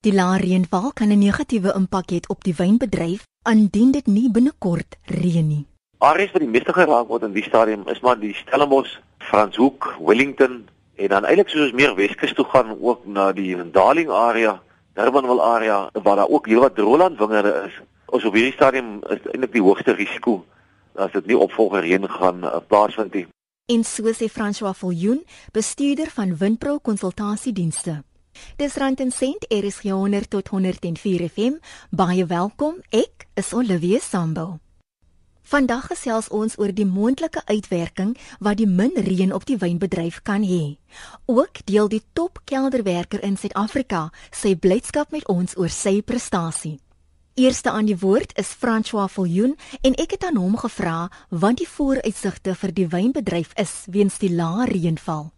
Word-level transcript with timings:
Die 0.00 0.14
lae 0.16 0.38
reënval 0.40 0.94
kan 0.96 1.10
'n 1.12 1.20
negatiewe 1.20 1.72
impak 1.76 2.10
hê 2.10 2.18
op 2.32 2.44
die 2.44 2.54
wynbedryf 2.56 3.26
indien 3.50 3.90
dit 3.92 4.06
nie 4.06 4.30
binnekort 4.30 4.96
reën 5.04 5.48
nie. 5.48 5.66
Areas 5.98 6.32
wat 6.32 6.40
die 6.40 6.48
meeste 6.48 6.72
geraak 6.72 7.08
word 7.08 7.22
in 7.22 7.34
die 7.34 7.42
stadium 7.42 7.82
is 7.88 8.00
maar 8.00 8.16
die 8.20 8.32
Stellenbosch, 8.34 8.96
Franshoek, 9.18 9.96
Wellington 10.00 10.68
en 10.96 11.08
dan 11.08 11.24
eintlik 11.24 11.48
soos 11.48 11.66
ons 11.66 11.76
meer 11.76 11.94
Weskus 11.94 12.32
toe 12.32 12.44
gaan 12.44 12.80
ook 12.80 13.06
na 13.06 13.32
die 13.32 13.70
Darling 13.70 14.10
area, 14.10 14.62
Durbanville 14.94 15.42
area 15.42 15.90
waar 15.92 16.16
daar 16.16 16.28
ook 16.28 16.46
heelwat 16.46 16.74
droëland 16.74 17.18
wingerde 17.18 17.64
is. 17.66 17.80
Ons 18.06 18.24
op 18.24 18.34
hierdie 18.34 18.56
stadium 18.56 19.04
is 19.04 19.20
eintlik 19.32 19.52
die 19.52 19.62
hoogste 19.62 19.92
risiko 19.92 20.44
as 20.94 21.12
dit 21.12 21.26
nie 21.26 21.38
opvolger 21.38 21.80
reën 21.80 22.08
gaan 22.08 22.44
uh, 22.44 22.56
plaasvind 22.68 23.12
nie. 23.14 23.26
En 23.68 23.84
so 23.84 24.12
sê 24.12 24.28
François 24.28 24.74
Viljoen, 24.74 25.24
bestuurder 25.52 26.08
van 26.10 26.36
Windpro 26.36 26.78
Konsultasiedienste. 26.78 28.02
Dis 28.56 28.74
rand 28.74 29.00
en 29.00 29.10
sent 29.10 29.46
RSG 29.48 29.90
100 29.90 30.30
tot 30.30 30.48
104 30.48 31.28
FM. 31.28 31.60
Baie 31.90 32.26
welkom. 32.26 32.80
Ek 32.90 33.26
is 33.34 33.52
Olivia 33.52 33.98
Sambo. 33.98 34.58
Vandag 35.50 35.88
gesels 35.90 36.28
ons 36.28 36.54
oor 36.62 36.70
die 36.70 36.86
moontlike 36.86 37.40
uitwerking 37.48 38.12
wat 38.38 38.60
die 38.60 38.68
min 38.68 38.92
reën 38.94 39.32
op 39.34 39.48
die 39.48 39.56
wynbedryf 39.58 40.20
kan 40.22 40.44
hê. 40.46 40.76
Ook 41.26 41.64
deel 41.66 41.88
die 41.88 42.02
top 42.12 42.38
kelderwerker 42.44 43.24
in 43.26 43.34
Suid-Afrika 43.36 44.10
sy 44.30 44.54
blydskap 44.54 45.10
met 45.10 45.26
ons 45.26 45.56
oor 45.58 45.72
sy 45.74 46.02
prestasie. 46.06 46.78
Eerste 47.34 47.70
aan 47.70 47.90
die 47.90 47.98
woord 47.98 48.36
is 48.38 48.54
François 48.54 49.10
Viljoen 49.10 49.56
en 49.82 49.98
ek 49.98 50.14
het 50.18 50.28
aan 50.28 50.38
hom 50.38 50.54
gevra 50.60 51.08
wat 51.30 51.58
die 51.58 51.68
vooruitsigte 51.68 52.54
vir 52.54 52.76
die 52.76 52.86
wynbedryf 52.86 53.54
is 53.58 53.74
weens 53.90 54.22
die 54.22 54.30
lae 54.30 54.70
reënval. 54.70 55.30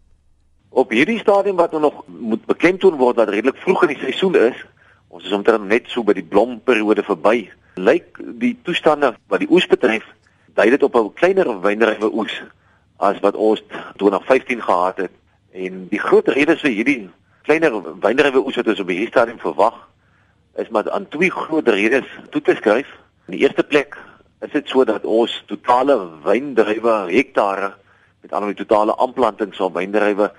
Op 0.72 0.90
hierdie 0.90 1.18
stadium 1.18 1.56
wat 1.56 1.72
nog 1.72 2.04
moet 2.06 2.44
beklemtoon 2.48 2.96
word 2.96 3.16
dat 3.16 3.28
redelik 3.28 3.58
vroeg 3.60 3.82
in 3.82 3.90
die 3.92 3.98
seisoen 4.00 4.36
is, 4.40 4.56
ons 5.12 5.24
is 5.28 5.32
omtrent 5.36 5.66
net 5.68 5.90
so 5.92 6.00
by 6.00 6.14
die 6.16 6.24
blomperiode 6.24 7.04
verby. 7.04 7.50
Lyk 7.76 8.16
die 8.40 8.54
toestande 8.64 9.10
wat 9.28 9.42
die 9.44 9.50
oes 9.52 9.66
betref, 9.68 10.06
dui 10.56 10.70
dit 10.72 10.82
op 10.82 10.96
'n 10.96 11.12
kleiner 11.12 11.60
wyndrywe 11.60 12.08
oes 12.08 12.32
as 12.96 13.20
wat 13.20 13.36
ons 13.36 13.60
2015 14.00 14.62
gehad 14.62 14.96
het. 14.96 15.12
En 15.52 15.88
die 15.88 16.00
groot 16.00 16.28
rede 16.28 16.56
vir 16.56 16.70
hierdie 16.70 17.10
kleiner 17.44 17.76
wyndrywe 18.00 18.40
oes 18.40 18.56
wat 18.56 18.68
ons 18.68 18.80
op 18.80 18.88
hierdie 18.88 19.12
stadium 19.12 19.38
verwag, 19.38 19.76
is 20.56 20.68
maar 20.68 20.90
aan 20.90 21.08
twee 21.08 21.30
groot 21.30 21.68
redes 21.68 22.08
toe 22.30 22.40
te 22.40 22.54
skryf. 22.54 22.88
In 23.28 23.36
die 23.36 23.44
eerste 23.44 23.62
plek 23.62 23.98
is 24.40 24.50
dit 24.50 24.68
sodat 24.68 25.04
ons 25.04 25.42
totale 25.46 25.98
wyndrywe 26.24 27.12
hektare 27.12 27.74
met 28.22 28.32
al 28.32 28.46
die 28.46 28.64
totale 28.64 28.96
aanplantings 28.96 29.56
van 29.56 29.72
wyndrywe 29.72 30.32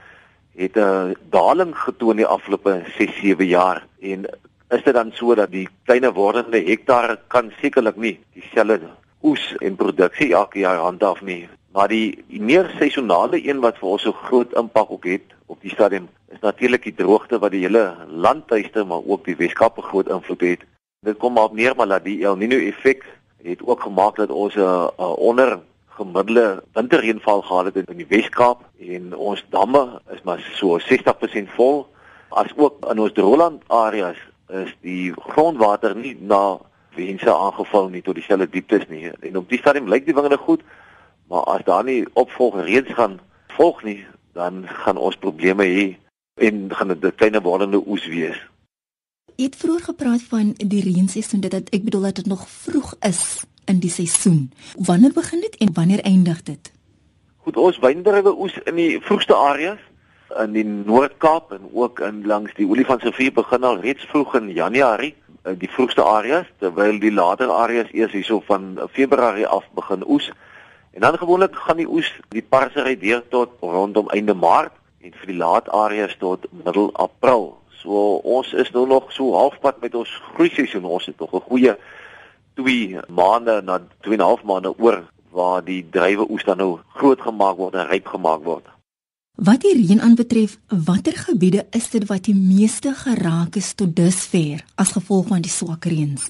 het 0.56 0.78
'n 0.78 1.16
daling 1.30 1.78
getoon 1.78 2.16
die 2.16 2.26
afgelope 2.26 2.82
6-7 2.98 3.46
jaar 3.46 3.86
en 4.02 4.26
is 4.70 4.84
dit 4.84 4.94
dan 4.94 5.12
so 5.14 5.36
dat 5.36 5.52
die 5.52 5.68
kleiner 5.86 6.14
wordende 6.14 6.64
hektare 6.64 7.20
kan 7.28 7.52
sekerlik 7.62 7.96
nie 7.96 8.20
dieselfde 8.34 8.90
oes 9.22 9.56
en 9.60 9.76
produksie 9.76 10.34
elke 10.34 10.60
jaar 10.60 10.78
handhaaf 10.78 11.22
nie 11.22 11.48
maar 11.74 11.88
die, 11.88 12.24
die 12.30 12.42
meer 12.42 12.70
seisonale 12.78 13.40
een 13.48 13.60
wat 13.60 13.78
vir 13.82 13.90
ons 13.90 14.02
so 14.06 14.12
groot 14.12 14.52
impak 14.54 14.92
ook 14.92 15.06
het 15.10 15.34
op 15.46 15.62
die 15.62 15.74
stadium 15.74 16.08
is 16.34 16.42
natuurlik 16.42 16.86
die 16.86 16.96
droogte 16.98 17.40
wat 17.42 17.54
die 17.54 17.64
hele 17.66 17.84
landtuiste 18.08 18.84
maar 18.90 19.02
ook 19.06 19.26
die 19.26 19.38
Weskaap 19.38 19.78
'n 19.78 19.90
groot 19.90 20.10
invloed 20.10 20.42
het. 20.42 20.62
Dit 21.02 21.18
kom 21.18 21.34
maar 21.34 21.50
op 21.50 21.54
neer 21.54 21.76
maar 21.76 21.88
dat 21.88 22.04
die 22.04 22.24
El 22.26 22.38
Niño 22.38 22.60
effek 22.70 23.06
het 23.44 23.60
ook 23.66 23.82
gemaak 23.82 24.16
dat 24.16 24.30
ons 24.30 24.56
'n 24.56 24.60
uh, 24.60 24.88
uh, 25.00 25.18
onder 25.18 25.60
gemiddelde 25.98 26.64
winterreënval 26.74 27.42
gehad 27.42 27.66
het 27.66 27.90
in 27.90 27.98
die 28.02 28.10
Weskaap 28.10 28.64
en 28.80 29.16
ons 29.16 29.46
damme 29.50 30.02
is 30.14 30.22
maar 30.24 30.42
so 30.58 30.80
60% 30.80 31.54
vol. 31.56 31.86
As 32.30 32.54
ook 32.56 32.86
in 32.90 33.00
ons 33.00 33.14
Droland 33.14 33.62
areas 33.68 34.18
is 34.50 34.74
die 34.82 35.14
grondwater 35.14 35.96
nie 35.96 36.16
na 36.20 36.60
wense 36.96 37.34
aangeval 37.34 37.90
nie 37.90 38.02
tot 38.02 38.16
dieselfde 38.16 38.50
dieptes 38.50 38.88
nie. 38.90 39.10
En 39.10 39.38
op 39.38 39.50
die 39.50 39.62
stadium 39.62 39.90
lyk 39.90 40.06
die 40.06 40.18
wingerde 40.18 40.38
goed 40.38 40.66
maar 41.30 41.44
as 41.44 41.64
daar 41.66 41.84
nie 41.84 42.04
opvolg 42.14 42.60
reëns 42.62 42.94
gaan 42.94 43.20
volg 43.56 43.84
nie 43.84 44.02
dan 44.34 44.66
gaan 44.68 44.98
ons 44.98 45.18
probleme 45.18 45.64
hê 45.64 45.86
en 46.42 46.68
gaan 46.74 46.88
dit 46.88 47.06
'n 47.06 47.16
klein 47.16 47.42
wordende 47.42 47.82
oes 47.88 48.06
wees. 48.08 48.38
Jy 49.36 49.46
het 49.46 49.56
vroeër 49.56 49.82
gepraat 49.82 50.22
van 50.22 50.54
die 50.58 50.84
reenseisoen 50.84 51.40
dit 51.40 51.52
dat 51.52 51.70
ek 51.70 51.84
bedoel 51.84 52.02
dat 52.02 52.16
dit 52.16 52.26
nog 52.26 52.50
vroeg 52.50 52.96
is 53.00 53.46
in 53.74 53.82
die 53.84 53.92
seisoen. 53.94 54.52
Wanneer 54.78 55.14
begin 55.16 55.42
dit 55.42 55.58
en 55.66 55.74
wanneer 55.74 56.04
eindig 56.06 56.44
dit? 56.44 56.72
Goed, 57.44 57.58
ons 57.58 57.80
wyndrywe 57.84 58.36
oes 58.40 58.56
in 58.70 58.78
die 58.80 59.02
vroegste 59.02 59.36
areas 59.36 59.82
in 60.42 60.54
die 60.56 60.66
Noord-Kaap 60.66 61.52
en 61.58 61.68
ook 61.74 62.00
in 62.06 62.24
langs 62.30 62.54
die 62.58 62.68
Olifantsrivier 62.70 63.34
begin 63.34 63.66
al 63.68 63.82
reeds 63.84 64.06
vroeg 64.10 64.38
in 64.40 64.50
Januarie 64.54 65.14
die 65.60 65.70
vroegste 65.70 66.04
areas 66.04 66.48
terwyl 66.64 67.00
die 67.04 67.12
later 67.12 67.52
areas 67.52 67.92
eers 67.92 68.14
hierso 68.16 68.40
van 68.48 68.78
Februarie 68.96 69.48
af 69.48 69.66
begin 69.76 70.06
oes. 70.08 70.32
En 70.94 71.02
dan 71.02 71.18
gewoonlik 71.18 71.56
gaan 71.56 71.82
die 71.82 71.90
oes 71.90 72.10
die 72.30 72.46
parsery 72.56 72.96
deur 73.00 73.24
tot 73.30 73.58
rondom 73.60 74.10
einde 74.16 74.34
Maart 74.34 74.74
en 75.04 75.12
vir 75.12 75.34
die 75.34 75.38
laat 75.38 75.68
areas 75.70 76.16
tot 76.22 76.48
middel 76.64 76.94
April. 76.94 77.58
So 77.82 78.22
ons 78.24 78.54
is 78.54 78.72
nou 78.72 78.86
nog 78.88 79.12
so 79.12 79.36
halfpad 79.36 79.82
met 79.84 79.96
ons 79.96 80.10
groei 80.34 80.50
seisoen. 80.54 80.86
Ons 80.88 81.12
het 81.12 81.20
nog 81.20 81.34
'n 81.34 81.48
goeie 81.50 81.76
2 82.60 83.00
maande 83.10 83.62
na 83.62 83.80
2 84.02 84.14
en 84.14 84.20
'n 84.20 84.30
half 84.30 84.44
maande 84.44 84.74
oor 84.78 85.04
waar 85.32 85.64
die 85.64 85.82
druiwe 85.90 86.30
oes 86.30 86.44
dan 86.44 86.58
nou 86.58 86.80
groot 86.94 87.22
gemaak 87.22 87.58
word 87.58 87.74
en 87.74 87.88
ryp 87.88 88.08
gemaak 88.08 88.44
word. 88.44 88.66
Wat 89.34 89.62
die 89.62 89.74
reën 89.74 90.02
aanbetref, 90.02 90.58
watter 90.70 91.16
gebiede 91.18 91.66
is 91.72 91.90
dit 91.90 92.06
wat 92.06 92.24
die 92.24 92.36
meeste 92.38 92.94
geraak 92.94 93.56
is 93.56 93.74
tot 93.74 93.96
dusver 93.96 94.62
as 94.76 94.92
gevolg 94.94 95.28
van 95.28 95.42
die 95.42 95.52
swak 95.52 95.86
reëns? 95.86 96.30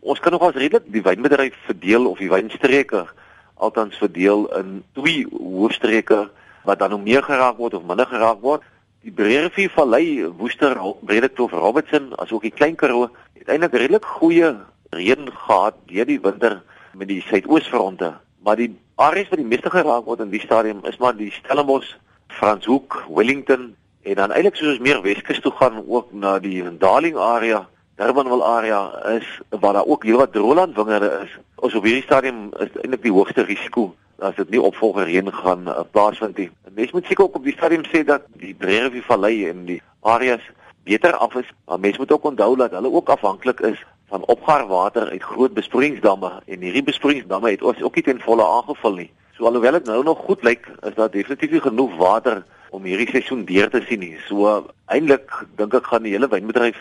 Ons 0.00 0.20
kan 0.20 0.32
nogals 0.32 0.58
redelik 0.58 0.90
die 0.92 1.02
wynbedryf 1.02 1.54
verdeel 1.66 2.06
of 2.10 2.18
die 2.18 2.28
wynstreke 2.28 3.06
althans 3.54 3.96
verdeel 3.96 4.48
in 4.58 4.82
twee 4.92 5.26
hoofstreke 5.30 6.28
wat 6.64 6.78
dan 6.78 6.90
nou 6.90 7.00
meer 7.00 7.22
geraak 7.22 7.56
word 7.56 7.74
of 7.78 7.86
minder 7.86 8.06
geraak 8.06 8.40
word. 8.42 8.62
Die 9.04 9.12
Breërivier 9.12 9.70
Vallei, 9.70 10.24
Woester, 10.38 10.78
Bredekloof, 11.04 11.52
Robertson, 11.52 12.12
asook 12.18 12.42
die 12.42 12.54
Klein 12.54 12.74
Karoo 12.74 13.10
het 13.36 13.48
eintlik 13.52 13.76
redelik 13.76 14.04
goeie 14.18 14.54
reën 14.94 15.28
gehad 15.32 15.78
deur 15.90 16.08
die 16.08 16.20
winter 16.20 16.62
met 16.94 17.08
die 17.10 17.20
suidoosfronte, 17.26 18.14
maar 18.44 18.56
die 18.56 18.70
areas 18.94 19.30
wat 19.32 19.40
die 19.42 19.48
meeste 19.48 19.70
geraak 19.70 20.06
word 20.06 20.22
in 20.22 20.30
die 20.30 20.42
stadium 20.42 20.84
is 20.88 20.98
maar 21.02 21.16
die 21.16 21.32
Stellenbosch, 21.34 21.96
Franshoek, 22.28 23.02
Wellington 23.08 23.74
en 24.02 24.20
dan 24.20 24.32
eintlik 24.32 24.56
soos 24.56 24.76
ons 24.76 24.84
meer 24.84 25.02
Weskus 25.02 25.40
toe 25.40 25.52
gaan 25.58 25.82
ook 25.86 26.12
na 26.12 26.38
die 26.38 26.62
Darling 26.78 27.16
area, 27.16 27.64
Durbanville 27.96 28.44
area 28.44 29.06
is 29.16 29.26
waar 29.48 29.72
daar 29.72 29.86
ook 29.86 30.02
heelwat 30.02 30.32
droëland 30.32 30.74
wingerde 30.74 31.20
is. 31.24 31.38
Ons 31.54 31.74
op 31.74 31.84
hierdie 31.86 32.02
stadium 32.02 32.48
is 32.58 32.72
eintlik 32.82 33.04
die 33.04 33.12
hoogste 33.14 33.44
risiko 33.46 33.92
as 34.18 34.34
dit 34.34 34.50
nie 34.50 34.62
opvolger 34.62 35.06
reën 35.06 35.30
gaan 35.32 35.68
uh, 35.70 35.84
plaasvind 35.90 36.38
nie. 36.38 36.48
Mens 36.74 36.90
moet 36.90 37.06
seker 37.06 37.24
ook 37.24 37.38
op 37.38 37.46
die 37.46 37.54
stadium 37.54 37.84
sê 37.86 38.02
dat 38.06 38.26
die 38.40 38.54
Breërivier 38.54 39.06
Vallei 39.06 39.46
en 39.46 39.62
die 39.68 39.78
areas 40.02 40.42
beter 40.82 41.14
af 41.14 41.34
is, 41.38 41.50
maar 41.66 41.80
mens 41.80 41.98
moet 41.98 42.12
ook 42.12 42.26
onthou 42.32 42.56
dat 42.56 42.74
hulle 42.74 42.90
ook 42.92 43.08
afhanklik 43.14 43.60
is 43.60 43.78
van 44.12 44.24
opgaarwater 44.32 45.08
uit 45.08 45.22
groot 45.22 45.54
besproeiingsdamme 45.54 46.30
en 46.46 46.60
hierdie 46.66 46.84
besproeiingsdamme 46.84 47.50
het 47.50 47.62
ons 47.62 47.82
ook 47.82 47.94
nie 47.98 48.04
ten 48.04 48.20
volle 48.20 48.46
aangevul 48.46 48.98
nie. 49.00 49.10
So 49.36 49.48
alhoewel 49.48 49.78
dit 49.78 49.88
nou 49.90 50.02
nog 50.04 50.24
goed 50.26 50.44
lyk, 50.46 50.68
is 50.86 50.94
daar 50.94 51.10
definitief 51.10 51.50
nie 51.50 51.64
genoeg 51.64 51.96
water 51.98 52.44
om 52.70 52.84
hierdie 52.86 53.10
seisoen 53.10 53.44
deur 53.48 53.70
te 53.70 53.82
sien 53.88 54.02
nie. 54.04 54.16
So 54.28 54.56
eintlik 54.92 55.32
dink 55.58 55.74
ek 55.74 55.90
gaan 55.90 56.06
die 56.06 56.14
hele 56.14 56.30
wynbedryf 56.30 56.78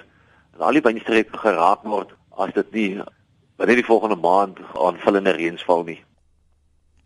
en 0.53 0.65
al 0.67 0.77
die 0.77 0.85
wynstreke 0.85 1.37
geraak 1.45 1.85
word 1.87 2.13
as 2.37 2.53
dit 2.53 2.71
nie 2.73 2.89
binne 3.57 3.77
die 3.77 3.85
volgende 3.85 4.17
maand 4.19 4.59
aanvullende 4.73 5.33
reëns 5.37 5.65
val 5.65 5.85
nie. 5.87 5.99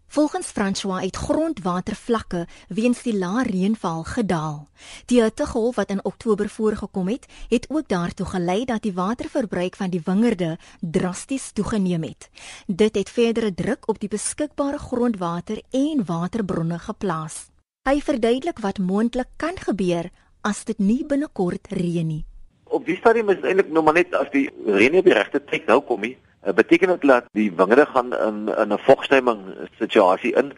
Volgens 0.07 0.47
François 0.47 1.03
het 1.03 1.15
grondwatervlakke 1.15 2.45
weens 2.67 3.01
die 3.03 3.17
lae 3.17 3.43
reënval 3.43 4.03
gedaal. 4.03 4.67
Die 5.05 5.21
hittegolf 5.21 5.75
wat 5.75 5.89
in 5.89 6.03
Oktober 6.05 6.49
voorgekom 6.49 7.07
het, 7.07 7.25
het 7.49 7.67
ook 7.69 7.87
daartoe 7.87 8.25
gelei 8.25 8.65
dat 8.65 8.81
die 8.81 8.93
waterverbruik 8.93 9.75
van 9.75 9.89
die 9.89 10.01
wingerde 10.05 10.57
drasties 10.79 11.51
toegeneem 11.51 12.03
het. 12.03 12.29
Dit 12.67 12.95
het 12.95 13.09
verdere 13.09 13.53
druk 13.53 13.87
op 13.87 13.99
die 13.99 14.09
beskikbare 14.09 14.77
grondwater 14.77 15.61
en 15.71 16.05
waterbronne 16.05 16.79
geplaas. 16.79 17.49
Hy 17.83 17.99
verduidelik 18.01 18.59
wat 18.59 18.79
moontlik 18.79 19.27
kan 19.35 19.59
gebeur 19.59 20.09
as 20.41 20.63
dit 20.63 20.79
nie 20.79 21.03
binnekort 21.05 21.67
reën 21.71 22.07
nie. 22.07 22.23
Op 22.63 22.85
die 22.85 22.95
stadium 22.95 23.29
is 23.29 23.43
eintlik 23.43 23.69
nog 23.71 23.83
maar 23.83 23.99
net 23.99 24.15
as 24.15 24.31
die 24.31 24.49
reën 24.65 24.95
op 24.95 25.05
die 25.07 25.15
regte 25.15 25.43
tyd 25.43 25.67
nou 25.67 25.81
kom 25.83 26.01
nie, 26.01 26.15
uh, 26.47 26.53
beteken 26.53 26.87
dit 26.87 27.01
dat 27.01 27.27
die 27.31 27.51
wingerde 27.51 27.85
gaan 27.85 28.13
in 28.13 28.47
in 28.57 28.73
'n 28.73 28.85
vogstemming 28.87 29.39
situasie 29.77 30.33
in 30.33 30.53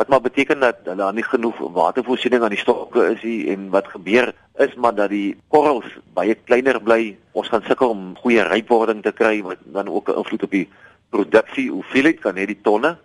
wat 0.00 0.08
maar 0.08 0.20
beteken 0.20 0.60
dat 0.60 0.76
daar 0.84 1.12
nie 1.12 1.22
genoeg 1.22 1.58
watervoorsiening 1.58 2.42
aan 2.42 2.54
die 2.54 2.58
stokke 2.58 3.10
is 3.12 3.22
nie 3.22 3.50
en 3.52 3.68
wat 3.70 3.88
gebeur 3.88 4.32
is 4.56 4.74
maar 4.74 4.94
dat 4.94 5.10
die 5.12 5.36
korrels 5.48 5.84
baie 6.14 6.34
kleiner 6.34 6.80
bly. 6.82 7.16
Ons 7.32 7.48
gaan 7.48 7.66
sukkel 7.68 7.92
om 7.92 8.16
goeie 8.16 8.42
rypwording 8.42 9.02
te 9.02 9.12
kry 9.12 9.42
wat 9.42 9.60
dan 9.64 9.88
ook 9.88 10.08
'n 10.08 10.16
invloed 10.16 10.42
op 10.42 10.50
die 10.50 10.68
produksie 11.10 11.70
hoeveelheid 11.70 12.20
kan 12.20 12.36
hê 12.36 12.46
die 12.46 12.60
tonne 12.62 12.96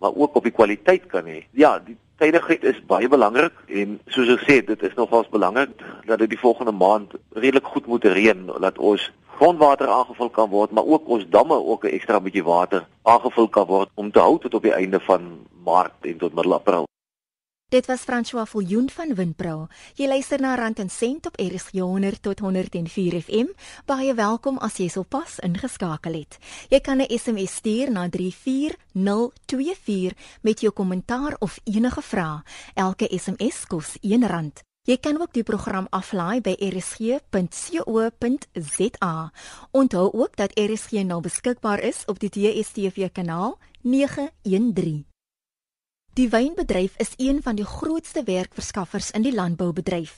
maar 0.00 0.14
ook 0.14 0.34
op 0.34 0.42
die 0.42 0.52
kwaliteit 0.52 1.06
kan 1.06 1.24
hê. 1.24 1.44
Ja 1.50 1.78
die 1.78 1.96
tydigheid 2.16 2.64
is 2.64 2.80
baie 2.86 3.08
belangrik 3.08 3.52
en 3.66 4.00
soos 4.06 4.28
ek 4.28 4.42
sê, 4.44 4.64
dit 4.64 4.82
is 4.82 4.94
nogals 4.94 5.28
belangrik 5.28 5.70
dat 6.04 6.18
dit 6.18 6.28
die 6.28 6.38
volgende 6.38 6.72
maand 6.72 7.14
redelik 7.32 7.64
goed 7.64 7.86
moet 7.86 8.04
reën 8.04 8.50
dat 8.60 8.78
ons 8.78 9.10
grondwater 9.40 9.88
aangevul 9.88 10.28
kan 10.30 10.50
word, 10.52 10.70
maar 10.70 10.84
ook 10.84 11.08
ons 11.08 11.24
damme 11.28 11.56
ook 11.56 11.84
'n 11.84 11.94
ekstra 11.96 12.20
bietjie 12.20 12.44
water 12.44 12.86
aangevul 13.02 13.48
kan 13.48 13.66
word 13.66 13.88
om 13.94 14.12
te 14.12 14.20
hou 14.20 14.38
tot 14.38 14.54
op 14.54 14.62
die 14.62 14.72
einde 14.72 15.00
van 15.00 15.46
Maart 15.64 15.94
en 16.00 16.18
tot 16.18 16.34
middel 16.34 16.54
April. 16.54 16.84
Dit 17.68 17.86
was 17.86 18.00
François 18.00 18.50
Viljoen 18.50 18.90
van 18.90 19.14
Windpro. 19.14 19.66
Jy 19.94 20.06
luister 20.06 20.40
na 20.40 20.54
Rand 20.54 20.78
en 20.78 20.90
Sent 20.90 21.26
op 21.26 21.40
RSG 21.40 21.78
100 21.78 22.22
tot 22.22 22.38
104 22.38 23.22
FM. 23.22 23.46
Baie 23.86 24.14
welkom 24.14 24.58
as 24.58 24.76
jy 24.76 24.88
sopas 24.88 25.38
ingeskakel 25.38 26.12
het. 26.12 26.38
Jy 26.68 26.80
kan 26.80 26.98
'n 26.98 27.18
SMS 27.18 27.54
stuur 27.54 27.90
na 27.90 28.08
34024 28.08 30.12
met 30.42 30.60
jou 30.60 30.72
kommentaar 30.72 31.36
of 31.38 31.58
enige 31.64 32.02
vrae. 32.02 32.42
Elke 32.74 33.18
SMS 33.18 33.66
kos 33.66 33.96
R1. 34.02 34.69
Jy 34.88 34.96
kan 34.96 35.20
ook 35.20 35.32
die 35.36 35.42
program 35.44 35.86
aflaai 35.92 36.40
by 36.40 36.54
rsg.co.za. 36.56 37.32
Onthou 39.70 40.06
ook 40.12 40.36
dat 40.36 40.56
RSG 40.56 41.04
nou 41.04 41.20
beskikbaar 41.20 41.80
is 41.84 42.04
op 42.08 42.18
die 42.18 42.30
DStv 42.32 43.12
kanaal 43.12 43.58
913. 43.82 45.09
Die 46.18 46.26
wynbedryf 46.28 46.96
is 46.98 47.12
een 47.16 47.38
van 47.42 47.54
die 47.54 47.64
grootste 47.64 48.22
werkverskaffers 48.26 49.10
in 49.14 49.22
die 49.22 49.34
landboubedryf 49.34 50.16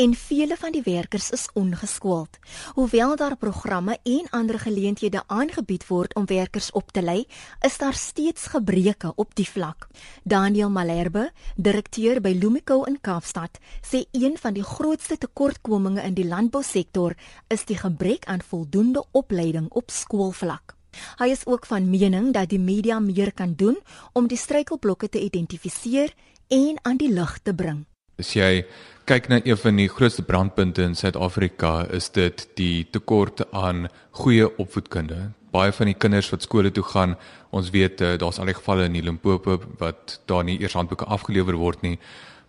en 0.00 0.14
vele 0.16 0.56
van 0.56 0.72
die 0.72 0.82
werkers 0.82 1.30
is 1.36 1.48
ongeskoold. 1.52 2.38
Hoewel 2.74 3.16
daar 3.16 3.36
programme 3.36 3.98
en 4.02 4.30
ander 4.30 4.58
geleenthede 4.58 5.22
aangebied 5.26 5.84
word 5.86 6.14
om 6.14 6.24
werkers 6.26 6.70
op 6.70 6.92
te 6.92 7.02
lei, 7.02 7.26
is 7.60 7.76
daar 7.78 7.94
steeds 7.94 8.46
gebreke 8.46 9.12
op 9.14 9.34
die 9.34 9.48
vlak. 9.48 9.88
Daniel 10.22 10.70
Malherbe, 10.70 11.30
direkteur 11.56 12.20
by 12.20 12.32
Lumico 12.40 12.82
in 12.88 12.96
Kaapstad, 13.00 13.60
sê 13.82 14.06
een 14.12 14.38
van 14.40 14.56
die 14.56 14.64
grootste 14.64 15.18
tekortkominge 15.18 16.02
in 16.08 16.16
die 16.16 16.26
landbousektor 16.28 17.12
is 17.48 17.68
die 17.68 17.76
gebrek 17.76 18.24
aan 18.24 18.40
voldoende 18.40 19.04
opleiding 19.12 19.68
op 19.68 19.90
skoolvlak. 19.90 20.74
Hy 21.18 21.30
is 21.32 21.46
ook 21.46 21.66
van 21.66 21.90
mening 21.90 22.32
dat 22.34 22.48
die 22.48 22.60
media 22.60 23.00
meer 23.00 23.32
kan 23.32 23.54
doen 23.56 23.76
om 24.12 24.28
die 24.28 24.38
struikelblokke 24.38 25.08
te 25.08 25.20
identifiseer 25.20 26.14
en 26.48 26.78
aan 26.82 26.96
die 26.96 27.12
lig 27.12 27.38
te 27.42 27.54
bring. 27.54 27.84
As 28.18 28.34
jy 28.36 28.64
kyk 29.08 29.28
na 29.28 29.40
een 29.42 29.58
van 29.58 29.78
die 29.80 29.88
grootste 29.90 30.22
brandpunte 30.22 30.84
in 30.86 30.94
Suid-Afrika, 30.94 31.86
is 31.90 32.10
dit 32.14 32.44
die 32.56 32.84
tekort 32.94 33.42
aan 33.52 33.88
goeie 34.20 34.46
opvoedkunde. 34.58 35.32
Baie 35.54 35.72
van 35.74 35.90
die 35.90 35.96
kinders 35.98 36.30
wat 36.30 36.46
skole 36.46 36.70
toe 36.74 36.84
gaan, 36.86 37.16
ons 37.54 37.72
weet 37.74 38.00
uh, 38.02 38.14
daar's 38.18 38.38
al 38.38 38.50
die 38.50 38.56
gevalle 38.56 38.86
in 38.86 39.00
Limpopo 39.02 39.58
wat 39.78 40.20
daar 40.30 40.46
nie 40.46 40.60
eers 40.60 40.78
handboeke 40.78 41.10
afgelewer 41.10 41.58
word 41.58 41.82
nie. 41.82 41.98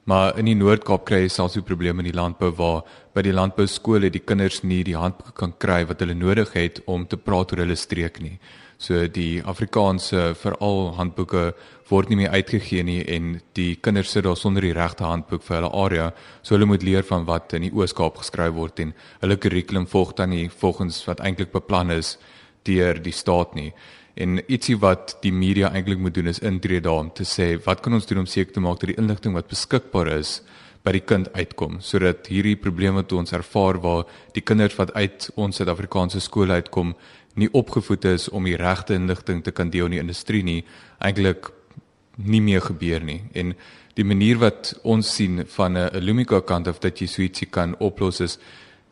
Maar 0.05 0.37
in 0.37 0.45
die 0.45 0.53
Noord-Kaap 0.53 1.05
kry 1.09 1.23
jy 1.23 1.29
selfs 1.33 1.55
'n 1.57 1.65
probleem 1.65 1.99
in 1.99 2.05
die 2.05 2.13
landbou 2.13 2.51
waar 2.53 2.83
by 3.15 3.23
die 3.25 3.33
landbou 3.33 3.65
skole 3.65 4.11
die 4.11 4.21
kinders 4.21 4.61
nie 4.63 4.83
die 4.83 4.95
handboeke 4.95 5.33
kan 5.33 5.53
kry 5.57 5.83
wat 5.85 5.99
hulle 5.99 6.13
nodig 6.13 6.53
het 6.53 6.81
om 6.85 7.07
te 7.07 7.17
praat 7.17 7.51
oor 7.51 7.63
hulle 7.65 7.75
streek 7.75 8.21
nie. 8.21 8.37
So 8.77 9.07
die 9.07 9.41
Afrikaanse 9.41 10.35
veral 10.35 10.93
handboeke 10.97 11.55
word 11.89 12.09
nie 12.09 12.17
meer 12.17 12.29
uitgegee 12.29 12.83
nie 12.83 13.01
en 13.07 13.41
die 13.55 13.75
kinders 13.75 14.11
sit 14.11 14.25
daar 14.25 14.37
sonder 14.37 14.61
die 14.61 14.73
regte 14.73 15.03
handboek 15.03 15.41
vir 15.41 15.55
hulle 15.57 15.73
area. 15.73 16.13
So 16.43 16.55
hulle 16.55 16.65
moet 16.65 16.83
leer 16.83 17.03
van 17.03 17.25
wat 17.25 17.53
in 17.53 17.63
die 17.63 17.73
Oos-Kaap 17.73 18.17
geskryf 18.17 18.53
word 18.53 18.79
en 18.79 18.93
hulle 19.21 19.37
kurrikulum 19.37 19.87
volg 19.87 20.13
dan 20.13 20.29
nie 20.29 20.49
volgens 20.49 21.03
wat 21.07 21.19
eintlik 21.19 21.51
beplan 21.51 21.89
is 21.89 22.17
deur 22.63 23.01
die 23.01 23.13
staat 23.13 23.55
nie. 23.55 23.73
En 24.15 24.39
ietsie 24.47 24.77
wat 24.79 25.17
die 25.21 25.33
media 25.35 25.73
eintlik 25.75 25.99
moet 25.99 26.13
doen 26.15 26.31
is 26.31 26.39
intree 26.39 26.79
daar 26.81 27.01
om 27.03 27.09
te 27.11 27.25
sê 27.27 27.55
wat 27.65 27.81
kan 27.83 27.97
ons 27.97 28.07
doen 28.07 28.23
om 28.23 28.29
seker 28.29 28.53
te 28.53 28.63
maak 28.63 28.79
dat 28.79 28.93
die 28.93 29.01
inligting 29.01 29.35
wat 29.35 29.51
beskikbaar 29.51 30.07
is 30.13 30.39
by 30.85 30.93
die 30.95 31.03
kind 31.03 31.27
uitkom 31.33 31.81
sodat 31.83 32.29
hierdie 32.31 32.55
probleme 32.55 33.01
wat 33.01 33.11
ons 33.17 33.35
ervaar 33.35 33.81
waar 33.83 34.05
die 34.37 34.43
kinders 34.45 34.77
wat 34.79 34.93
uit 34.95 35.27
ons 35.35 35.59
Suid-Afrikaanse 35.59 36.21
skole 36.23 36.61
uitkom 36.61 36.93
nie 37.35 37.51
opgevoed 37.51 38.07
is 38.13 38.29
om 38.29 38.47
die 38.47 38.55
regte 38.55 38.95
inligting 38.95 39.43
te 39.43 39.51
kan 39.51 39.69
deel 39.73 39.89
in 39.89 39.97
die 39.97 40.03
industrie 40.03 40.43
nie 40.47 40.61
eintlik 41.03 41.51
nie 42.15 42.39
meer 42.39 42.61
gebeur 42.63 43.03
nie. 43.03 43.21
En 43.35 43.51
die 43.95 44.05
manier 44.07 44.39
wat 44.39 44.73
ons 44.83 45.09
sien 45.15 45.43
van 45.57 45.77
'n 45.77 45.99
Lumika 45.99 46.39
kant 46.41 46.67
of 46.67 46.79
dat 46.79 47.01
jy 47.01 47.07
so 47.07 47.21
ietsie 47.21 47.47
kan 47.47 47.75
oplos 47.79 48.21
is 48.21 48.39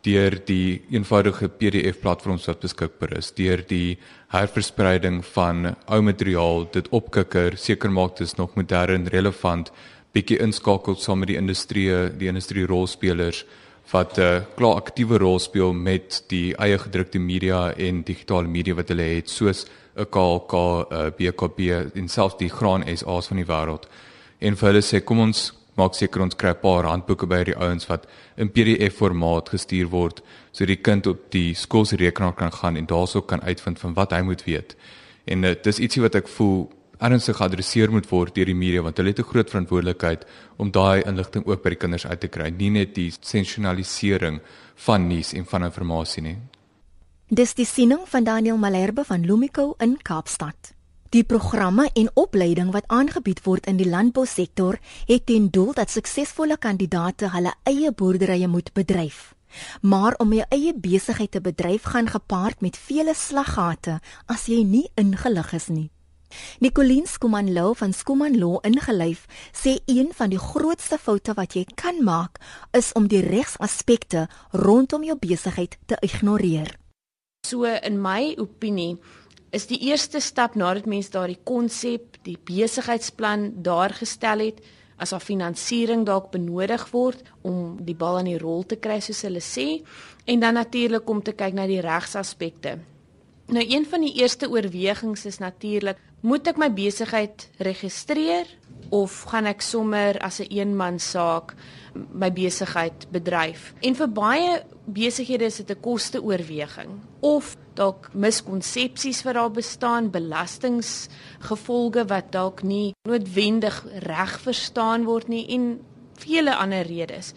deur 0.03 0.35
die 0.45 0.81
eenvoudige 0.91 1.47
PDF 1.47 2.01
platforms 2.03 2.47
wat 2.49 2.63
beskikbaar 2.63 3.17
is, 3.17 3.31
deur 3.31 3.63
die 3.67 3.97
herverspreiding 4.33 5.21
van 5.33 5.75
ou 5.87 6.01
materiaal, 6.03 6.67
dit 6.73 6.89
opkikker, 6.91 7.57
seker 7.57 7.91
maak 7.91 8.17
dit 8.17 8.27
is 8.27 8.37
nog 8.37 8.57
modern, 8.59 9.07
relevant, 9.13 9.71
bietjie 10.13 10.41
inskakel 10.43 10.97
saam 10.99 11.23
met 11.23 11.31
die 11.31 11.39
industrie, 11.39 11.87
die 12.19 12.29
industrie 12.29 12.67
rolspelers 12.69 13.45
wat 13.91 14.17
'n 14.17 14.21
uh, 14.21 14.41
klaar 14.55 14.75
aktiewe 14.75 15.17
rol 15.17 15.39
speel 15.39 15.73
met 15.73 16.23
die 16.29 16.55
eie 16.55 16.77
gedrukte 16.77 17.19
media 17.19 17.73
en 17.77 18.03
digitale 18.03 18.47
media 18.47 18.73
wat 18.73 18.89
hulle 18.89 19.03
het, 19.15 19.29
soos 19.29 19.65
'n 19.95 20.05
KAK, 20.09 20.53
'n 20.53 21.13
BKB 21.17 21.59
en 21.95 22.07
selfs 22.07 22.37
die 22.37 22.49
Graan 22.49 22.83
SA's 22.97 23.27
van 23.27 23.37
die 23.37 23.45
wêreld. 23.45 23.87
En 24.39 24.55
vir 24.55 24.67
hulle 24.67 24.81
sê 24.81 25.03
kom 25.03 25.19
ons 25.19 25.53
maak 25.75 25.95
seker 25.97 26.21
ons 26.21 26.35
kry 26.35 26.49
'n 26.49 26.61
paar 26.61 26.85
handboeke 26.85 27.27
by 27.27 27.43
die 27.43 27.57
ouens 27.57 27.87
wat 27.87 28.07
in 28.37 28.49
PDF 28.49 28.97
formaat 28.97 29.49
gestuur 29.49 29.89
word 29.89 30.21
sodat 30.51 30.67
die 30.67 30.83
kind 30.83 31.07
op 31.07 31.31
die 31.31 31.53
skool 31.53 31.85
se 31.85 31.95
rekenaar 31.95 32.33
kan 32.33 32.51
gaan 32.51 32.77
en 32.77 32.85
daarsoop 32.85 33.27
kan 33.27 33.41
uitvind 33.41 33.79
van 33.79 33.93
wat 33.93 34.11
hy 34.11 34.21
moet 34.21 34.43
weet. 34.43 34.75
En 35.25 35.43
uh, 35.43 35.55
dis 35.63 35.79
ietsie 35.79 36.01
wat 36.01 36.15
ek 36.15 36.27
voel 36.27 36.69
ernstig 36.99 37.37
geadresseer 37.37 37.91
moet 37.91 38.07
word 38.09 38.35
deur 38.35 38.45
die 38.45 38.55
media 38.55 38.81
want 38.81 38.97
hulle 38.97 39.09
het 39.09 39.19
'n 39.19 39.31
groot 39.31 39.49
verantwoordelikheid 39.49 40.25
om 40.57 40.71
daai 40.71 41.03
inligting 41.03 41.45
ook 41.45 41.63
by 41.63 41.69
die 41.69 41.81
kinders 41.83 42.05
uit 42.05 42.19
te 42.19 42.27
kry, 42.27 42.49
nie 42.49 42.69
net 42.69 42.95
die 42.95 43.11
sensasionalisering 43.11 44.41
van 44.75 45.07
nuus 45.07 45.33
en 45.33 45.45
van 45.45 45.63
inligting 45.63 46.21
nie. 46.21 46.37
Dis 47.29 47.53
die 47.53 47.65
siening 47.65 48.01
van 48.05 48.23
Daniel 48.23 48.57
Malherbe 48.57 49.03
van 49.03 49.25
Lumico 49.25 49.75
in 49.79 49.97
Kaapstad. 50.01 50.73
Die 51.13 51.23
programme 51.23 51.91
en 51.93 52.07
opleiding 52.17 52.71
wat 52.73 52.87
aangebied 52.89 53.43
word 53.45 53.67
in 53.69 53.77
die 53.77 53.85
landbousektor 53.85 54.79
het 55.05 55.27
ten 55.29 55.51
doel 55.53 55.75
dat 55.77 55.93
suksesvolle 55.93 56.57
kandidaate 56.57 57.29
hulle 57.35 57.51
eie 57.69 57.91
boerderye 57.93 58.47
moet 58.49 58.71
bedryf. 58.73 59.35
Maar 59.81 60.17
om 60.17 60.33
jou 60.33 60.47
eie 60.49 60.73
besigheid 60.73 61.31
te 61.31 61.41
bedryf 61.41 61.85
gaan 61.93 62.09
gepaard 62.09 62.65
met 62.65 62.81
vele 62.87 63.13
slaggate 63.13 63.99
as 64.25 64.47
jy 64.49 64.63
nie 64.65 64.87
ingelig 64.97 65.53
is 65.53 65.69
nie. 65.69 65.89
Nicoline 66.65 67.05
Skumanlo 67.05 67.75
van 67.77 67.93
Skumanlo 67.93 68.57
ingelyf 68.65 69.27
sê 69.53 69.77
een 69.85 70.09
van 70.17 70.33
die 70.33 70.41
grootste 70.41 70.97
foute 70.97 71.37
wat 71.37 71.53
jy 71.53 71.67
kan 71.77 72.01
maak 72.01 72.41
is 72.73 72.89
om 72.97 73.05
die 73.05 73.21
regsaspekte 73.21 74.25
rondom 74.49 75.05
jou 75.05 75.19
besigheid 75.21 75.77
te 75.85 76.01
ignoreer. 76.01 76.73
So 77.45 77.69
in 77.69 78.01
my 78.01 78.33
opinie 78.39 78.97
is 79.53 79.67
die 79.69 79.79
eerste 79.89 80.19
stap 80.19 80.55
nadat 80.57 80.87
mens 80.89 81.11
daardie 81.13 81.39
konsep, 81.45 82.17
die 82.25 82.39
besigheidsplan 82.41 83.51
daar 83.65 83.93
gestel 83.93 84.47
het, 84.47 84.63
as 84.97 85.13
daar 85.13 85.23
finansiering 85.23 86.05
dalk 86.07 86.31
benodig 86.33 86.87
word 86.93 87.21
om 87.45 87.77
die 87.85 87.95
bal 87.97 88.21
aan 88.21 88.29
die 88.31 88.39
rol 88.41 88.63
te 88.65 88.79
kry 88.81 88.99
soos 89.03 89.21
hulle 89.27 89.43
sê, 89.43 89.83
en 90.25 90.41
dan 90.41 90.57
natuurlik 90.57 91.09
om 91.09 91.21
te 91.21 91.35
kyk 91.37 91.53
na 91.57 91.67
die 91.69 91.81
regsaspekte. 91.83 92.79
Nou 93.53 93.63
een 93.67 93.85
van 93.85 94.05
die 94.05 94.13
eerste 94.21 94.49
oorwegings 94.49 95.25
is 95.29 95.41
natuurlik, 95.43 95.99
moet 96.23 96.47
ek 96.47 96.57
my 96.57 96.69
besigheid 96.71 97.49
registreer 97.59 98.47
of 98.95 99.25
gaan 99.27 99.49
ek 99.49 99.61
sommer 99.61 100.17
as 100.23 100.39
'n 100.39 100.47
een 100.49 100.57
eenman 100.57 100.99
saak 100.99 101.53
my 101.93 102.31
besigheid 102.31 103.11
bedryf? 103.11 103.73
En 103.81 103.95
vir 103.95 104.07
baie 104.07 104.63
besighede 104.85 105.45
is 105.45 105.57
dit 105.57 105.69
'n 105.69 105.81
koste-oorweging 105.81 107.01
of 107.19 107.57
dalk 107.75 108.09
miskonsepsies 108.13 109.23
wat 109.23 109.33
daar 109.33 109.51
bestaan, 109.51 110.11
belastinggevolge 110.11 112.05
wat 112.07 112.31
dalk 112.31 112.63
nie 112.63 112.93
noodwendig 113.07 113.85
reg 114.05 114.39
verstaan 114.39 115.03
word 115.05 115.27
nie 115.27 115.47
en 115.55 115.79
vele 116.21 116.55
ander 116.55 116.85
redes. 116.87 117.33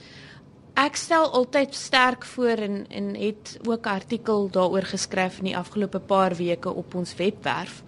Ek 0.76 0.96
stel 1.00 1.30
altyd 1.32 1.74
sterk 1.74 2.24
voor 2.24 2.60
en 2.60 2.86
en 2.92 3.14
het 3.16 3.58
ook 3.64 3.86
artikel 3.86 4.50
daaroor 4.52 4.84
geskryf 4.84 5.38
in 5.38 5.44
die 5.44 5.56
afgelope 5.56 6.00
paar 6.00 6.34
weke 6.36 6.72
op 6.72 6.94
ons 6.94 7.14
webwerf. 7.16 7.82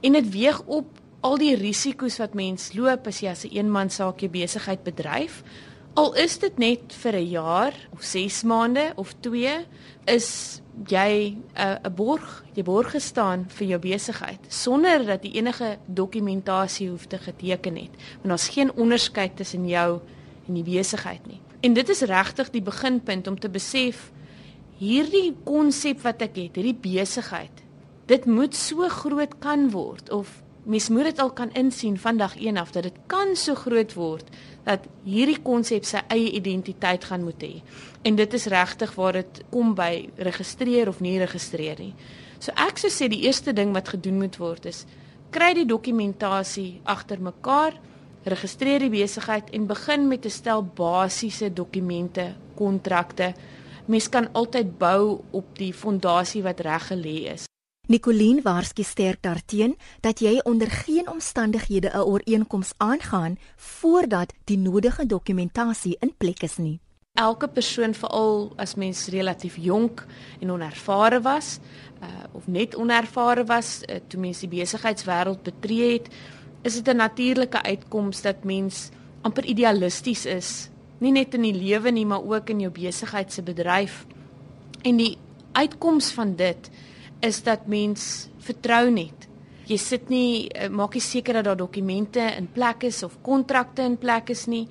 En 0.00 0.12
dit 0.12 0.30
weeg 0.32 0.62
op 0.64 0.86
al 1.20 1.36
die 1.38 1.56
risiko's 1.56 2.16
wat 2.18 2.34
mens 2.34 2.72
loop 2.72 3.06
as 3.06 3.20
jy 3.20 3.28
as 3.28 3.44
'n 3.44 3.48
een 3.48 3.56
eenman 3.56 3.90
saak 3.90 4.20
jou 4.20 4.30
besigheid 4.30 4.82
bedryf. 4.82 5.42
Al 5.98 6.14
is 6.14 6.38
dit 6.38 6.58
net 6.58 6.92
vir 7.02 7.16
'n 7.18 7.28
jaar 7.28 7.74
of 7.92 8.02
6 8.02 8.42
maande 8.42 8.92
of 8.94 9.14
2, 9.20 9.66
is 10.06 10.60
jy 10.86 11.34
'n 11.34 11.42
uh, 11.56 11.76
'n 11.82 11.94
borg, 11.94 12.44
jy 12.54 12.62
borg 12.62 12.90
gestaan 12.90 13.46
vir 13.48 13.66
jou 13.66 13.78
besigheid 13.78 14.40
sonder 14.48 15.04
dat 15.06 15.24
jy 15.24 15.30
enige 15.32 15.78
dokumentasie 15.86 16.88
hoef 16.88 17.06
te 17.06 17.18
geteken 17.18 17.76
het. 17.76 17.90
Want 18.22 18.28
daar's 18.28 18.48
geen 18.48 18.72
onderskeid 18.72 19.36
tussen 19.36 19.66
jou 19.66 20.00
en 20.48 20.54
die 20.54 20.62
besigheid 20.62 21.26
nie. 21.26 21.40
En 21.60 21.74
dit 21.74 21.88
is 21.88 22.00
regtig 22.00 22.50
die 22.50 22.62
beginpunt 22.62 23.26
om 23.26 23.38
te 23.38 23.48
besef 23.48 24.12
hierdie 24.78 25.34
konsep 25.44 26.00
wat 26.00 26.22
ek 26.22 26.36
het, 26.36 26.56
hierdie 26.56 26.80
besigheid, 26.80 27.62
dit 28.06 28.24
moet 28.26 28.54
so 28.54 28.88
groot 28.88 29.38
kan 29.38 29.70
word 29.70 30.10
of 30.10 30.42
mens 30.64 30.88
moet 30.88 31.04
dit 31.04 31.18
al 31.18 31.32
kan 31.32 31.52
insien 31.52 31.98
van 31.98 32.16
dag 32.16 32.36
1 32.36 32.56
af 32.56 32.70
dat 32.70 32.82
dit 32.82 32.98
kan 33.06 33.36
so 33.36 33.54
groot 33.54 33.94
word 33.94 34.28
dat 34.64 34.86
hierdie 35.04 35.40
konsep 35.42 35.84
sy 35.84 36.02
eie 36.08 36.30
identiteit 36.30 37.04
gaan 37.04 37.24
moet 37.24 37.42
hê. 37.42 37.62
En 38.02 38.16
dit 38.16 38.34
is 38.34 38.46
regtig 38.46 38.94
waar 38.94 39.12
dit 39.12 39.42
kom 39.50 39.74
by 39.74 40.08
registreer 40.16 40.88
of 40.88 41.00
nie 41.00 41.18
registreer 41.18 41.78
nie. 41.78 41.94
So 42.38 42.52
ek 42.56 42.78
sou 42.78 42.90
sê 42.90 43.08
die 43.08 43.24
eerste 43.26 43.52
ding 43.52 43.72
wat 43.72 43.88
gedoen 43.88 44.18
moet 44.18 44.36
word 44.36 44.66
is 44.66 44.86
kry 45.30 45.52
die 45.54 45.66
dokumentasie 45.68 46.80
agter 46.90 47.20
mekaar, 47.22 47.76
registreer 48.26 48.82
die 48.82 48.92
besigheid 48.92 49.50
en 49.54 49.68
begin 49.70 50.08
met 50.08 50.26
'n 50.26 50.30
stel 50.30 50.62
basiese 50.64 51.52
dokumente, 51.52 52.34
kontrakte. 52.54 53.34
Mens 53.86 54.08
kan 54.08 54.28
altyd 54.32 54.78
bou 54.78 55.20
op 55.30 55.46
die 55.58 55.72
fondasie 55.72 56.42
wat 56.42 56.60
reg 56.60 56.86
gelê 56.90 57.32
is. 57.32 57.49
Nicoline 57.90 58.38
waarsku 58.42 58.84
sterk 58.86 59.18
daarteen 59.26 59.72
dat 60.00 60.20
jy 60.22 60.36
onder 60.46 60.70
geen 60.70 61.10
omstandighede 61.10 61.90
'n 61.90 62.06
ooreenkoms 62.06 62.72
aangaan 62.76 63.38
voordat 63.56 64.32
die 64.44 64.58
nodige 64.58 65.06
dokumentasie 65.06 65.96
in 65.98 66.14
plek 66.16 66.42
is 66.42 66.56
nie. 66.56 66.80
Elke 67.12 67.48
persoon 67.48 67.94
veral 67.94 68.52
as 68.56 68.74
mens 68.74 69.06
relatief 69.06 69.56
jonk 69.56 70.06
en 70.40 70.50
onervare 70.50 71.20
was, 71.20 71.58
uh, 72.02 72.06
of 72.32 72.46
net 72.46 72.76
onervare 72.76 73.44
was 73.44 73.82
uh, 73.82 73.96
toe 74.06 74.20
mens 74.20 74.38
die 74.38 74.48
besigheidswêreld 74.48 75.42
betree 75.42 75.92
het, 75.92 76.08
is 76.62 76.74
dit 76.74 76.94
'n 76.94 76.96
natuurlike 76.96 77.62
uitkoms 77.62 78.22
dat 78.22 78.44
mens 78.44 78.88
amper 79.20 79.44
idealisties 79.44 80.26
is, 80.26 80.70
nie 80.98 81.12
net 81.12 81.34
in 81.34 81.42
die 81.42 81.54
lewe 81.54 81.90
nie, 81.90 82.06
maar 82.06 82.22
ook 82.22 82.50
in 82.50 82.60
jou 82.60 82.72
besigheid 82.72 83.32
se 83.32 83.42
bedryf. 83.42 84.06
En 84.82 84.96
die 84.96 85.18
uitkoms 85.52 86.10
van 86.10 86.36
dit 86.36 86.70
is 87.20 87.42
dat 87.42 87.66
mens 87.66 88.28
vertrou 88.44 88.90
net. 88.90 89.26
Jy 89.70 89.78
sit 89.78 90.08
nie 90.10 90.48
uh, 90.48 90.68
maak 90.72 90.96
nie 90.96 91.04
seker 91.04 91.38
dat 91.38 91.50
daar 91.50 91.60
dokumente 91.60 92.22
in 92.36 92.48
plek 92.50 92.88
is 92.88 93.02
of 93.06 93.20
kontrakte 93.22 93.84
in 93.86 93.98
plek 94.00 94.32
is 94.34 94.46
nie. 94.50 94.66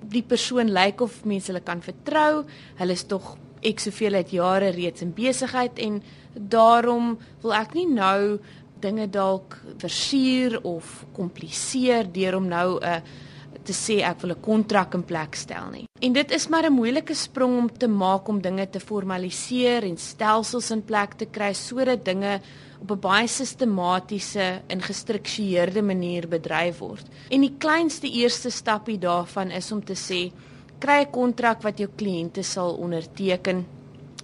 Die 0.00 0.24
persoon 0.26 0.72
lyk 0.72 1.04
of 1.04 1.20
mense 1.28 1.52
hulle 1.52 1.62
kan 1.62 1.82
vertrou. 1.84 2.44
Hulle 2.80 2.96
is 2.96 3.04
tog 3.06 3.36
ek 3.66 3.82
soveel 3.82 4.16
uit 4.22 4.32
jare 4.32 4.72
reeds 4.72 5.04
in 5.04 5.12
besigheid 5.12 5.78
en 5.84 6.00
daarom 6.34 7.18
wil 7.42 7.54
ek 7.54 7.76
nie 7.76 7.86
nou 7.90 8.38
dinge 8.80 9.06
dalk 9.12 9.58
versuur 9.78 10.56
of 10.64 11.02
kompliseer 11.12 12.08
deur 12.08 12.38
om 12.38 12.48
nou 12.48 12.78
'n 12.80 12.84
uh, 12.84 13.28
te 13.64 13.72
sê 13.72 14.00
ek 14.02 14.22
wil 14.22 14.32
'n 14.32 14.40
kontrak 14.40 14.94
in 14.94 15.04
plek 15.04 15.34
stel 15.34 15.70
nie. 15.70 15.84
En 16.00 16.12
dit 16.12 16.30
is 16.30 16.48
maar 16.48 16.64
'n 16.66 16.72
moeilike 16.72 17.14
sprong 17.14 17.58
om 17.58 17.68
te 17.78 17.88
maak 17.88 18.28
om 18.28 18.40
dinge 18.40 18.70
te 18.70 18.80
formaliseer 18.80 19.82
en 19.84 19.96
stelsels 19.96 20.70
in 20.70 20.82
plek 20.82 21.14
te 21.14 21.26
kry 21.26 21.52
sodat 21.52 22.04
dinge 22.04 22.40
op 22.80 22.90
'n 22.90 23.00
baie 23.00 23.28
sistematiese 23.28 24.62
en 24.66 24.80
gestruktureerde 24.80 25.82
manier 25.82 26.28
bedryf 26.28 26.78
word. 26.78 27.06
En 27.30 27.40
die 27.40 27.54
kleinste 27.58 28.08
eerste 28.10 28.50
stapie 28.50 28.98
daarvan 28.98 29.50
is 29.50 29.72
om 29.72 29.84
te 29.84 29.94
sê 29.94 30.32
kry 30.78 31.02
'n 31.02 31.10
kontrak 31.10 31.62
wat 31.62 31.78
jou 31.78 31.88
kliënte 31.96 32.42
sal 32.42 32.74
onderteken 32.74 33.66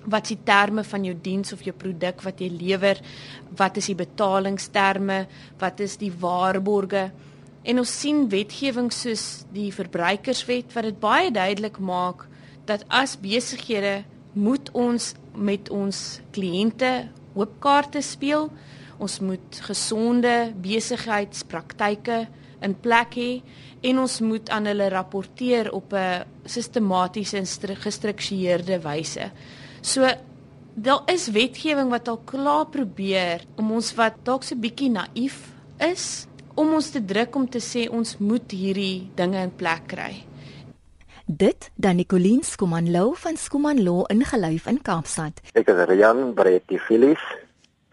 wat 0.07 0.29
die 0.29 0.39
terme 0.45 0.85
van 0.85 1.05
jou 1.05 1.15
diens 1.23 1.53
of 1.53 1.63
jou 1.63 1.75
produk 1.77 2.23
wat 2.23 2.41
jy 2.41 2.49
lewer 2.49 3.01
wat 3.57 3.77
is 3.77 3.87
die 3.87 3.99
betalingsterme 3.99 5.27
wat 5.59 5.81
is 5.81 5.97
die 5.97 6.13
waarborge 6.13 7.11
en 7.67 7.83
ons 7.83 7.93
sien 8.01 8.25
wetgewing 8.31 8.93
soos 8.95 9.45
die 9.55 9.73
verbruikerswet 9.75 10.75
wat 10.77 10.87
dit 10.87 10.99
baie 11.03 11.31
duidelik 11.35 11.81
maak 11.83 12.27
dat 12.69 12.87
as 12.89 13.17
besighede 13.19 14.05
moet 14.35 14.71
ons 14.77 15.15
met 15.35 15.71
ons 15.75 16.03
kliënte 16.37 16.93
oop 17.35 17.59
kaarte 17.61 18.03
speel 18.05 18.51
ons 19.03 19.19
moet 19.21 19.61
gesonde 19.67 20.35
besigheidspraktyke 20.65 22.27
in 22.65 22.77
plek 22.81 23.17
hê 23.19 23.31
en 23.87 24.01
ons 24.03 24.21
moet 24.25 24.53
aan 24.55 24.69
hulle 24.71 24.89
rapporteer 24.93 25.71
op 25.73 25.93
'n 25.93 26.25
sistematiese 26.45 27.37
en 27.37 27.47
gestruktureerde 27.77 28.81
wyse. 28.81 29.31
So 29.83 30.07
daar 30.75 31.03
is 31.07 31.29
wetgewing 31.29 31.91
wat 31.91 32.09
al 32.09 32.21
klaar 32.25 32.67
probeer 32.67 33.45
om 33.57 33.73
ons 33.73 33.95
wat 33.95 34.15
dalk 34.25 34.43
so 34.43 34.55
bietjie 34.55 34.91
naïef 34.91 35.53
is 35.79 36.27
om 36.57 36.73
ons 36.75 36.89
te 36.91 37.03
druk 37.05 37.37
om 37.37 37.47
te 37.49 37.61
sê 37.61 37.87
ons 37.93 38.17
moet 38.19 38.53
hierdie 38.53 39.07
dinge 39.17 39.43
in 39.45 39.53
plek 39.53 39.87
kry. 39.93 40.13
Dit 41.27 41.71
dan 41.75 41.99
Nicoline 42.01 42.47
Skumanlo 42.47 43.13
van 43.19 43.37
Skumanlo 43.37 44.05
ingeluif 44.15 44.69
in 44.71 44.79
Kaapstad. 44.83 45.43
Ek 45.59 45.69
is 45.73 45.83
Rian 45.91 46.31
Bretti 46.39 46.79
Phillips 46.79 47.25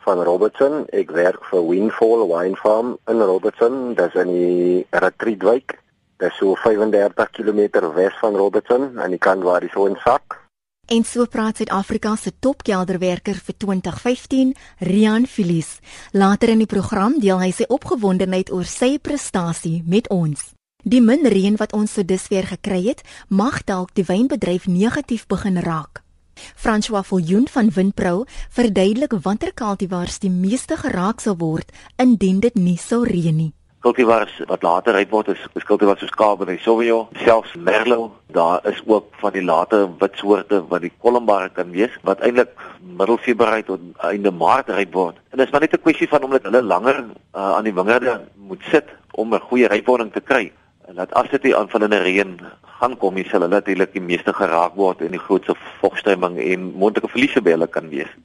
van 0.05 0.21
Robertson. 0.21 0.83
Ek 0.93 1.11
werk 1.15 1.41
vir 1.49 1.65
Windfall 1.65 2.27
Wine 2.29 2.59
Farm 2.61 2.93
in 3.09 3.23
Robertson, 3.23 3.95
dis 3.97 4.15
in 4.21 4.29
die 4.29 4.85
Retreatwijk. 4.91 5.79
Dit 6.21 6.29
is 6.29 6.37
so 6.39 6.55
35 6.61 7.33
km 7.33 7.89
wes 7.97 8.15
van 8.21 8.37
Robertson 8.37 8.91
aan 8.99 9.17
die 9.17 9.19
kant 9.19 9.43
waar 9.43 9.65
die 9.65 9.73
son 9.73 9.97
sak. 10.05 10.42
En 10.85 11.05
so 11.07 11.23
praat 11.25 11.55
Suid-Afrika 11.57 12.15
se 12.19 12.33
topkelderwerker 12.39 13.37
vir 13.39 13.55
2015, 13.57 14.49
Rian 14.79 15.27
Phillips. 15.27 15.77
Later 16.11 16.49
in 16.49 16.59
die 16.59 16.67
program 16.67 17.15
deel 17.23 17.39
hy 17.39 17.53
sy 17.55 17.63
opgewondenheid 17.71 18.51
oor 18.51 18.67
sy 18.67 18.97
prestasie 18.99 19.79
met 19.87 20.09
ons. 20.11 20.51
Die 20.83 20.99
min 20.99 21.23
reën 21.23 21.55
wat 21.55 21.71
ons 21.71 21.95
so 21.95 22.03
dusver 22.03 22.49
gekry 22.51 22.81
het, 22.89 23.05
mag 23.29 23.63
dalk 23.63 23.95
die 23.95 24.03
wynbedryf 24.03 24.67
negatief 24.67 25.23
begin 25.31 25.63
raak. 25.63 26.03
François 26.35 27.07
Viljoen 27.07 27.47
van 27.47 27.71
Windpro 27.71 28.25
verduidelik 28.51 29.15
watter 29.23 29.53
kultivars 29.55 30.19
die 30.19 30.33
meeste 30.33 30.75
geraak 30.75 31.23
sal 31.23 31.39
word 31.39 31.71
indien 31.95 32.43
dit 32.43 32.59
nie 32.59 32.77
sou 32.77 33.05
reën 33.07 33.37
nie. 33.37 33.53
Kultivars 33.83 34.31
wat 34.47 34.61
later 34.63 34.95
uit 34.95 35.09
word 35.11 35.27
is, 35.33 35.39
is 35.59 35.65
kultivars 35.67 35.99
soos 35.99 36.13
Cabernet 36.15 36.61
Sauvignon, 36.63 37.09
selfs 37.25 37.51
Merlot. 37.59 38.13
Daar 38.31 38.63
is 38.69 38.79
ook 38.87 39.09
van 39.19 39.33
die 39.35 39.43
late 39.43 39.81
wit 39.99 40.15
soorte 40.21 40.61
wat 40.69 40.85
die 40.85 40.91
kolombare 41.03 41.49
kan 41.51 41.73
wees 41.75 41.97
wat 42.07 42.23
eintlik 42.23 42.53
middel 42.79 43.19
Februarie 43.25 43.65
tot 43.67 43.83
einde 44.07 44.31
Maart 44.31 44.71
ryp 44.71 44.95
word. 44.95 45.19
En 45.33 45.41
dit 45.41 45.45
is 45.45 45.51
maar 45.51 45.65
net 45.67 45.75
'n 45.75 45.83
kwessie 45.83 46.07
van 46.07 46.23
omdat 46.23 46.47
hulle 46.47 46.63
langer 46.63 47.03
uh, 47.03 47.51
aan 47.57 47.67
die 47.67 47.75
wingerde 47.75 48.21
moet 48.35 48.63
sit 48.71 48.87
om 49.11 49.35
'n 49.35 49.47
goeie 49.51 49.67
rypwording 49.67 50.13
te 50.13 50.21
kry. 50.21 50.51
En 50.87 50.95
dat 50.95 51.13
as 51.13 51.29
dit 51.29 51.41
die 51.41 51.55
aanvallende 51.55 51.97
reën 51.97 52.39
gaan 52.79 52.97
kom, 52.97 53.17
sal 53.17 53.41
hulle 53.41 53.47
natuurlik 53.47 53.91
die 53.91 54.01
meeste 54.01 54.33
geraak 54.33 54.75
word 54.75 55.01
en 55.01 55.11
die 55.11 55.25
grootste 55.27 55.55
vogstremming 55.81 56.39
en 56.39 56.71
moontlike 56.71 57.11
verliese 57.11 57.41
by 57.41 57.51
hulle 57.51 57.67
kan 57.67 57.89
wees. 57.89 58.15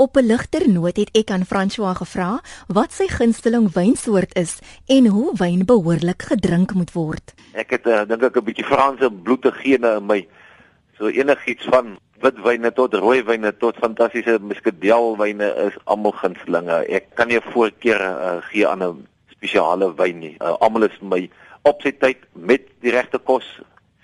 Op 0.00 0.16
'n 0.16 0.24
ligter 0.32 0.64
noot 0.68 0.96
het 0.96 1.10
ek 1.12 1.30
aan 1.30 1.44
François 1.44 1.96
gevra 1.96 2.40
wat 2.66 2.92
sy 2.92 3.06
gunsteling 3.08 3.66
wynsoort 3.72 4.32
is 4.34 4.58
en 4.86 5.06
hoe 5.06 5.32
wyn 5.36 5.64
behoorlik 5.64 6.22
gedrink 6.22 6.72
moet 6.72 6.92
word. 6.92 7.34
Ek 7.52 7.70
het 7.76 7.86
uh, 7.86 8.06
dink 8.08 8.22
ek 8.22 8.36
'n 8.40 8.44
bietjie 8.44 8.64
Franse 8.64 9.10
bloede 9.10 9.52
gene 9.52 9.90
in 10.00 10.06
my. 10.06 10.24
So 10.96 11.12
enigiets 11.12 11.68
van 11.68 11.98
witwyne 12.24 12.72
tot 12.72 12.94
rooiwyne 12.94 13.52
tot 13.56 13.76
fantastiese 13.76 14.38
muscadelwyne 14.40 15.52
is 15.68 15.76
almal 15.84 16.16
gunstelinge. 16.16 16.80
Ek 16.88 17.12
kan 17.14 17.28
nie 17.28 17.40
voorkeur 17.52 18.00
uh, 18.00 18.40
gee 18.48 18.64
aan 18.68 18.82
'n 18.82 19.06
spesiale 19.28 19.92
wyn 20.00 20.18
nie. 20.18 20.36
Uh, 20.40 20.56
almal 20.64 20.88
is 20.88 20.96
my 21.00 21.28
op 21.62 21.82
sy 21.82 21.92
tyd 21.92 22.24
met 22.32 22.62
die 22.80 22.96
regte 22.96 23.18
kos, 23.18 23.44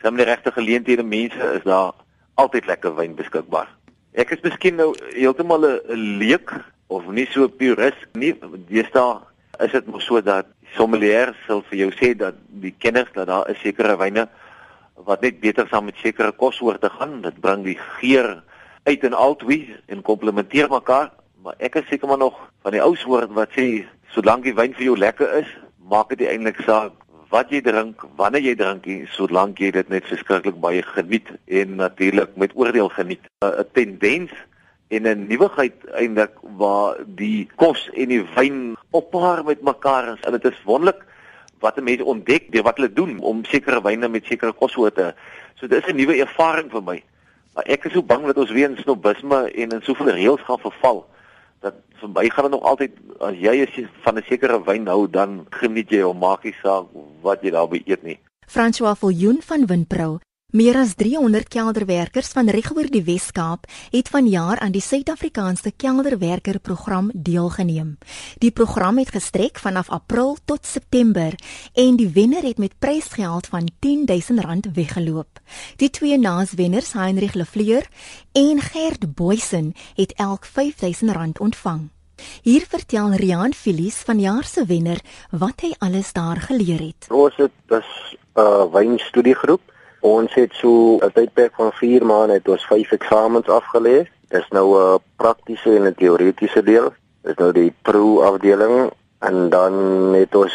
saam 0.03 0.15
met 0.15 0.27
die 0.27 0.33
regte 0.35 0.53
geleenthede 0.53 1.03
mense 1.03 1.41
is 1.57 1.65
daar 1.65 1.95
altyd 2.35 2.67
lekker 2.67 2.97
wyn 2.97 3.17
beskikbaar. 3.17 3.73
Ek 4.17 4.31
is 4.33 4.41
miskien 4.41 4.79
nou 4.81 4.95
heeltemal 5.13 5.67
'n 5.69 6.05
leek 6.17 6.49
of 6.89 7.05
nie 7.13 7.27
so 7.29 7.49
purist 7.49 8.07
nie. 8.17 8.33
Deesdae 8.69 9.21
is 9.61 9.73
dit 9.73 9.87
mos 9.93 10.07
so 10.09 10.23
dat 10.25 10.47
sommeliers 10.73 11.37
sal 11.47 11.61
vir 11.69 11.79
jou 11.79 11.91
sê 11.93 12.15
dat 12.17 12.35
die 12.49 12.73
kenners 12.79 13.13
dat 13.13 13.27
daar 13.27 13.45
'n 13.45 13.61
sekere 13.61 13.97
wyne 13.97 14.25
wat 14.97 15.21
net 15.21 15.41
beter 15.41 15.69
saam 15.69 15.85
met 15.85 16.01
sekere 16.01 16.33
kossoorte 16.33 16.89
gaan. 16.89 17.21
Dit 17.21 17.41
bring 17.41 17.65
die 17.65 17.77
geur 18.01 18.43
uit 18.85 19.05
en 19.05 19.13
altwee 19.13 19.77
en 19.87 20.03
komplementeer 20.03 20.69
mekaar. 20.71 21.13
Maar 21.43 21.55
ek 21.59 21.75
is 21.75 21.89
seker 21.89 22.09
maar 22.09 22.19
nog 22.19 22.41
van 22.63 22.73
die 22.73 22.81
ou 22.81 22.97
soort 22.97 23.31
wat 23.33 23.51
sê 23.53 23.85
solank 24.09 24.45
die 24.45 24.55
wyn 24.55 24.73
vir 24.73 24.85
jou 24.85 24.97
lekker 24.97 25.29
is, 25.45 25.49
maak 25.89 26.09
dit 26.09 26.25
eintlik 26.25 26.57
saak 26.65 26.93
wat 27.31 27.51
jy 27.51 27.61
drink, 27.65 28.03
wanneer 28.19 28.45
jy 28.45 28.55
drink, 28.59 28.87
solank 29.17 29.59
jy 29.61 29.73
dit 29.75 29.89
net 29.91 30.07
verskriklik 30.07 30.59
baie 30.63 30.83
geniet 30.83 31.33
en 31.47 31.77
natuurlik 31.81 32.37
met 32.37 32.55
oordeel 32.55 32.89
geniet. 32.95 33.25
'n 33.43 33.65
Tendens 33.73 34.33
en 34.89 35.03
'n 35.07 35.27
nuwigheid 35.27 35.75
eintlik 35.95 36.35
waar 36.57 36.97
die 37.07 37.49
kos 37.57 37.91
en 37.95 38.09
die 38.09 38.25
wyn 38.37 38.77
oppaar 38.91 39.45
met 39.45 39.63
mekaar 39.63 40.15
is. 40.15 40.21
En 40.25 40.33
dit 40.33 40.45
is 40.45 40.63
wonderlik 40.65 41.03
wat 41.61 41.81
mense 41.81 42.05
ontdek 42.05 42.53
deur 42.53 42.63
wat 42.63 42.77
hulle 42.77 42.93
doen 42.93 43.19
om 43.21 43.45
sekere 43.45 43.83
wyne 43.83 44.09
met 44.09 44.25
sekere 44.25 44.53
kossoorte. 44.53 45.15
So 45.55 45.67
dit 45.67 45.85
is 45.85 45.93
'n 45.93 45.97
nuwe 45.97 46.21
ervaring 46.21 46.71
vir 46.71 46.83
my. 46.83 47.03
Maar 47.55 47.65
ek 47.65 47.85
is 47.85 47.93
so 47.93 48.03
bang 48.03 48.27
dat 48.27 48.37
ons 48.37 48.51
weer 48.51 48.71
in 48.71 48.77
snobisme 48.77 49.51
en 49.51 49.71
in 49.71 49.83
soveel 49.83 50.11
reëls 50.11 50.45
gaan 50.45 50.59
verval 50.59 51.07
dat 51.61 51.75
verby 52.01 52.29
gaan 52.29 52.45
dit 52.45 52.53
nog 52.53 52.63
altyd 52.63 52.93
as 53.19 53.35
jy 53.41 53.55
is 53.65 53.89
van 54.05 54.19
'n 54.19 54.25
sekere 54.29 54.63
wyn 54.65 54.87
hou 54.87 55.11
dan 55.11 55.47
geniet 55.51 55.91
jy 55.91 56.03
hom 56.03 56.19
maak 56.19 56.45
nie 56.45 56.55
saak 56.63 56.87
wat 57.23 57.43
jy 57.43 57.51
daarby 57.51 57.83
eet 57.87 58.03
nie. 58.03 58.19
François 58.47 58.95
Viljoen 58.99 59.43
van 59.43 59.67
Windpro 59.67 60.19
Meer 60.55 60.77
as 60.79 60.95
300 60.95 61.49
kelderwerkers 61.51 62.29
van 62.33 62.49
regoor 62.49 62.87
die 62.87 63.03
Wes-Kaap 63.03 63.67
het 63.91 64.09
vanjaar 64.09 64.61
aan 64.63 64.71
die 64.73 64.81
Suid-Afrikaanse 64.81 65.73
Kelderwerkerprogram 65.77 67.11
deelgeneem. 67.15 67.99
Die 68.39 68.51
program 68.51 68.99
het 68.99 69.11
gestrek 69.11 69.59
vanaf 69.59 69.91
April 69.91 70.37
tot 70.45 70.67
September 70.67 71.35
en 71.75 71.99
die 71.99 72.09
wenner 72.09 72.47
het 72.47 72.63
met 72.63 72.79
prysgeld 72.79 73.51
van 73.51 73.69
R10000 73.69 74.71
weggeloop. 74.73 75.43
Die 75.77 75.91
twee 75.91 76.19
naaswenners, 76.19 76.93
Heinrich 76.93 77.35
Lefleur 77.35 77.89
en 78.33 78.61
Gert 78.61 79.15
Boysen, 79.15 79.75
het 79.95 80.13
elk 80.13 80.47
R5000 80.47 81.43
ontvang. 81.43 81.89
Hier 82.43 82.65
vertel 82.69 83.13
Rian 83.13 83.53
Filies 83.53 83.97
van 83.97 84.21
jaar 84.21 84.45
se 84.45 84.65
wenner 84.65 85.01
wat 85.31 85.61
hy 85.61 85.75
alles 85.79 86.13
daar 86.13 86.41
geleer 86.41 86.81
het. 86.81 87.11
Ons 87.11 87.37
het 87.37 87.53
'n 87.69 87.83
uh, 88.35 88.73
wynstudiegroep 88.73 89.75
Ons 90.01 90.35
het 90.35 90.53
so 90.53 90.99
'n 90.99 91.13
tydperk 91.13 91.55
van 91.55 91.73
4 91.73 92.07
maande 92.07 92.35
het 92.35 92.49
ons 92.49 92.67
5 92.67 92.93
eksamens 92.93 93.47
afgelê. 93.47 94.07
Dis 94.29 94.49
nou 94.51 94.69
'n 94.77 94.99
praktiese 95.17 95.77
en 95.77 95.87
'n 95.87 95.95
teoretiese 95.95 96.63
deel. 96.63 96.93
Dis 97.23 97.37
nou 97.37 97.53
die 97.53 97.75
pro 97.83 98.21
afdeling 98.23 98.91
en 99.19 99.49
dan 99.49 99.73
het 100.15 100.35
ons 100.35 100.55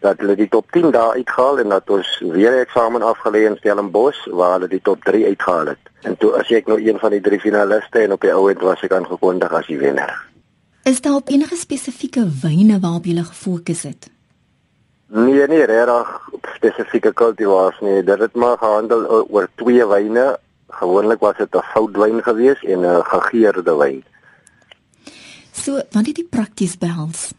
dat 0.00 0.18
hulle 0.18 0.34
die 0.36 0.48
top 0.48 0.70
10 0.70 0.90
daar 0.90 1.12
uitgehaal 1.12 1.58
en 1.58 1.68
dat 1.68 1.90
ons 1.90 2.22
weer 2.34 2.50
'n 2.50 2.64
eksamen 2.66 3.02
afgelê 3.02 3.40
in 3.46 3.56
Stellenbosch 3.56 4.26
waar 4.30 4.52
hulle 4.52 4.68
die 4.68 4.82
top 4.82 5.04
3 5.04 5.26
uitgehaal 5.26 5.66
het. 5.66 5.84
En 6.00 6.16
toe 6.16 6.32
as 6.38 6.50
ek 6.50 6.66
nou 6.66 6.80
een 6.88 6.98
van 6.98 7.10
die 7.10 7.20
drie 7.20 7.40
finaliste 7.40 7.98
en 7.98 8.12
op 8.12 8.20
die 8.20 8.32
ou 8.32 8.50
end 8.50 8.60
was 8.60 8.82
ek 8.82 8.92
aangekondig 8.92 9.52
as 9.52 9.66
die 9.66 9.78
wenner. 9.78 10.30
Is 10.82 11.00
daar 11.00 11.14
op 11.14 11.28
enige 11.28 11.56
spesifieke 11.56 12.26
wyne 12.42 12.80
waarop 12.80 13.04
jy 13.04 13.22
gefokus 13.22 13.82
het? 13.82 14.10
Nee 15.12 15.46
nee, 15.46 15.64
regtig 15.68 16.08
spesifieke 16.54 17.12
kultivars 17.12 17.80
nie. 17.84 18.00
Dit 18.04 18.18
het 18.18 18.34
maar 18.34 18.56
gehandel 18.58 19.04
oor 19.28 19.48
twee 19.60 19.84
wyne. 19.86 20.38
Gewoonlik 20.72 21.20
was 21.20 21.36
dit 21.36 21.54
'n 21.54 21.68
foutwyn 21.72 22.22
geweest 22.22 22.64
en 22.64 22.80
'n 22.80 23.04
gegeurde 23.04 23.76
wyn. 23.76 24.04
So, 25.52 25.72
wat 25.74 26.06
het 26.06 26.16
jy 26.16 26.24
prakties 26.24 26.78
behels? 26.78 27.32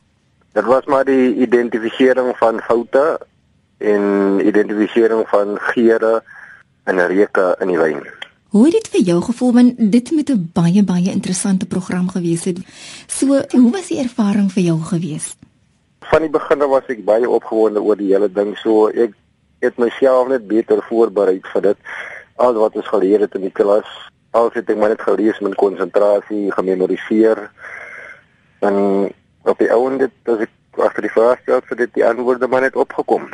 Dit 0.52 0.64
was 0.64 0.86
maar 0.86 1.06
die 1.06 1.36
identifisering 1.36 2.38
van 2.38 2.62
foute 2.62 3.20
en 3.78 4.02
identifisering 4.48 5.30
van 5.30 5.58
geure 5.60 6.24
en 6.84 7.08
reuke 7.08 7.56
in 7.60 7.68
die 7.68 7.78
wyn. 7.78 8.06
Hoe 8.48 8.64
het 8.64 8.74
dit 8.74 8.88
vir 8.88 9.02
jou 9.02 9.22
gevoel 9.22 9.54
want 9.54 9.74
dit 9.92 10.12
moet 10.12 10.30
'n 10.30 10.50
baie 10.54 10.84
baie 10.84 11.12
interessante 11.12 11.66
program 11.66 12.10
gewees 12.10 12.44
het. 12.44 12.60
So, 13.08 13.26
hoe 13.50 13.72
was 13.72 13.88
die 13.88 14.00
ervaring 14.00 14.52
vir 14.52 14.64
jou 14.64 14.82
geweest? 14.82 15.38
Van 16.14 16.22
die 16.22 16.30
begin 16.30 16.62
af 16.62 16.70
was 16.70 16.90
ek 16.94 17.00
baie 17.06 17.26
opgewonde 17.26 17.82
oor 17.82 17.98
die 17.98 18.12
hele 18.12 18.30
ding. 18.30 18.52
So 18.62 18.92
ek 18.94 19.16
het 19.66 19.80
myself 19.82 20.28
net 20.30 20.44
beter 20.46 20.84
voorberei 20.86 21.40
vir 21.48 21.64
dit. 21.70 21.94
Al 22.38 22.60
wat 22.62 22.76
ons 22.78 22.90
geleer 22.92 23.24
het 23.26 23.34
in 23.38 23.48
die 23.48 23.54
klas, 23.54 23.90
al 24.38 24.52
het 24.54 24.70
ek 24.70 24.78
maar 24.78 24.94
net 24.94 25.02
gelees 25.02 25.40
met 25.42 25.58
konsentrasie, 25.58 26.52
gememoriseer. 26.54 27.48
En 28.62 28.78
op 29.50 29.58
die 29.58 29.72
ouende 29.74 30.12
dat 30.30 30.46
ek 30.46 30.54
agter 30.86 31.08
die 31.08 31.14
vrae 31.16 31.40
stel 31.42 31.66
vir 31.72 31.82
dit 31.82 31.98
die 31.98 32.06
antwoorde 32.06 32.50
maar 32.50 32.66
net 32.68 32.78
opgekom. 32.78 33.26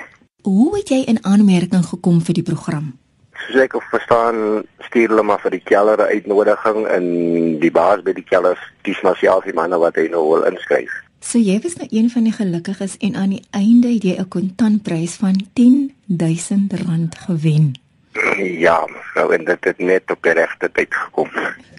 Hoe 0.48 0.72
het 0.78 0.96
jy 0.96 1.04
in 1.12 1.20
aanmerking 1.28 1.84
gekom 1.92 2.24
vir 2.24 2.40
die 2.40 2.48
program? 2.48 2.94
Soos 3.44 3.60
ek 3.66 3.76
verstaan, 3.92 4.64
stuur 4.88 5.12
hulle 5.12 5.28
maar 5.28 5.44
vir 5.44 5.58
die 5.58 5.64
keller 5.68 6.00
uitnodiging 6.00 6.86
en 6.88 7.12
die 7.60 7.76
baas 7.76 8.08
by 8.08 8.16
die 8.16 8.28
keller 8.28 8.60
kies 8.88 9.04
maar 9.04 9.20
self 9.20 9.48
die 9.48 9.56
manne 9.56 9.80
wat 9.84 10.00
hy 10.00 10.08
nou 10.12 10.24
wil 10.32 10.48
inskryf. 10.48 10.96
So 11.20 11.38
jy 11.38 11.60
was 11.60 11.76
nou 11.76 11.88
een 11.92 12.10
van 12.10 12.24
die 12.24 12.34
gelukkiges 12.34 12.98
en 13.04 13.16
aan 13.16 13.30
die 13.36 13.44
einde 13.52 13.92
het 13.92 14.04
jy 14.04 14.16
'n 14.20 14.28
kontantprys 14.28 15.16
van 15.20 15.36
R10000 15.54 17.16
gewen. 17.28 17.74
Ja, 18.38 18.86
mevrou, 18.88 19.34
en 19.34 19.46
dit 19.46 19.64
het 19.64 19.78
net 19.78 20.12
op 20.12 20.24
die 20.24 20.32
regte 20.32 20.72
tyd 20.72 20.94
gekom. 20.94 21.30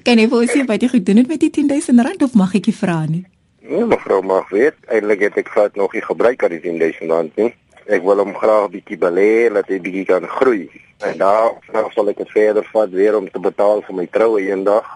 Kan 0.02 0.18
jy 0.18 0.28
vir 0.28 0.38
ons 0.38 0.52
sê 0.52 0.64
wat 0.64 0.82
jy 0.82 0.88
gedoen 0.88 1.16
het 1.16 1.28
met 1.28 1.40
die 1.40 1.50
R10000 1.50 2.22
of 2.22 2.34
mag 2.34 2.54
ek 2.54 2.66
jy 2.66 2.72
vra 2.72 3.06
nie? 3.06 3.24
Nee, 3.60 3.84
mevrou, 3.84 4.22
mag 4.22 4.48
weet. 4.48 4.76
Eindelik 4.86 5.20
het 5.20 5.36
ek 5.36 5.48
vat 5.48 5.76
nog 5.76 5.92
nie 5.92 6.02
gebruik 6.02 6.44
aan 6.44 6.50
die 6.50 6.60
R10000 6.60 7.34
nie. 7.34 7.54
Ek 7.86 8.02
wil 8.02 8.18
hom 8.18 8.34
graag 8.34 8.70
bietjie 8.70 8.98
belê, 8.98 9.50
laat 9.50 9.68
hy 9.68 9.80
bietjie 9.80 10.04
kan 10.04 10.26
groei. 10.26 10.70
En 10.98 11.18
daar 11.18 11.52
nou 11.72 11.90
sal 11.94 12.08
ek 12.12 12.16
dit 12.16 12.30
verder 12.30 12.66
vat 12.72 12.90
weer 12.90 13.16
om 13.16 13.30
te 13.30 13.40
betaal 13.40 13.82
vir 13.82 13.94
my 13.96 14.06
troue 14.06 14.40
eendag 14.40 14.86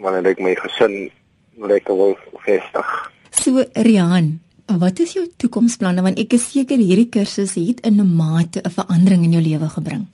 wanneer 0.00 0.30
ek 0.30 0.38
my 0.40 0.54
gesin 0.54 1.10
lekker 1.58 1.96
wil 1.96 2.16
vestig. 2.46 3.10
So 3.40 3.64
Rian, 3.72 4.34
wat 4.66 4.98
is 5.00 5.14
jou 5.16 5.22
toekomsplanne 5.40 6.02
want 6.04 6.18
ek 6.20 6.34
is 6.36 6.42
seker 6.52 6.76
hierdie 6.76 7.08
kursus 7.08 7.54
het 7.56 7.78
in 7.88 7.96
'n 7.96 8.16
mate 8.16 8.60
'n 8.60 8.70
verandering 8.70 9.24
in 9.24 9.32
jou 9.32 9.42
lewe 9.42 9.68
gebring. 9.68 10.04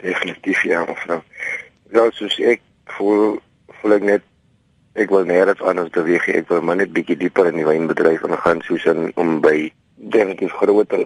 Definitief 0.00 0.62
ja, 0.64 0.80
mevrou. 0.88 1.20
Ja, 1.92 2.10
soos 2.10 2.38
ek 2.40 2.60
voel 2.96 3.42
voel 3.80 3.92
ek 3.92 4.02
net 4.02 4.22
ek 4.94 5.10
wil 5.10 5.24
meer 5.26 5.48
as 5.52 5.60
anders 5.60 5.90
beweeg. 5.90 6.28
Ek 6.28 6.48
wil 6.48 6.62
maar 6.62 6.76
net 6.76 6.92
bietjie 6.92 7.16
dieper 7.16 7.46
in 7.46 7.60
die 7.60 7.66
wynbedryf 7.68 8.24
gaan 8.24 8.62
soos 8.62 8.84
in 8.84 9.12
om 9.16 9.40
by 9.40 9.72
definitief 9.96 10.52
groter 10.52 11.04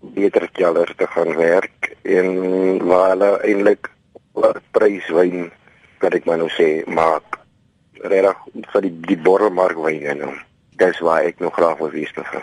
beter 0.00 0.48
kelders 0.52 0.92
te 0.96 1.06
gaan 1.06 1.36
werk 1.36 1.96
en 2.02 2.84
waar 2.84 3.16
hulle 3.16 3.40
eintlik 3.40 3.88
wat 4.32 4.60
pryswyn 4.70 5.50
kan 5.98 6.12
ek 6.12 6.26
maar 6.26 6.38
nou 6.38 6.50
sê 6.52 6.84
maak 6.86 7.40
reg 8.04 8.36
vir 8.72 8.82
die 8.82 9.00
die 9.00 9.16
borrelmarkwyne 9.16 10.14
nou 10.14 10.34
dis 10.78 10.98
waar 10.98 11.24
ek 11.24 11.38
nog 11.38 11.54
graag 11.54 11.78
wil 11.78 11.90
wees 11.90 12.12
mevrou. 12.16 12.42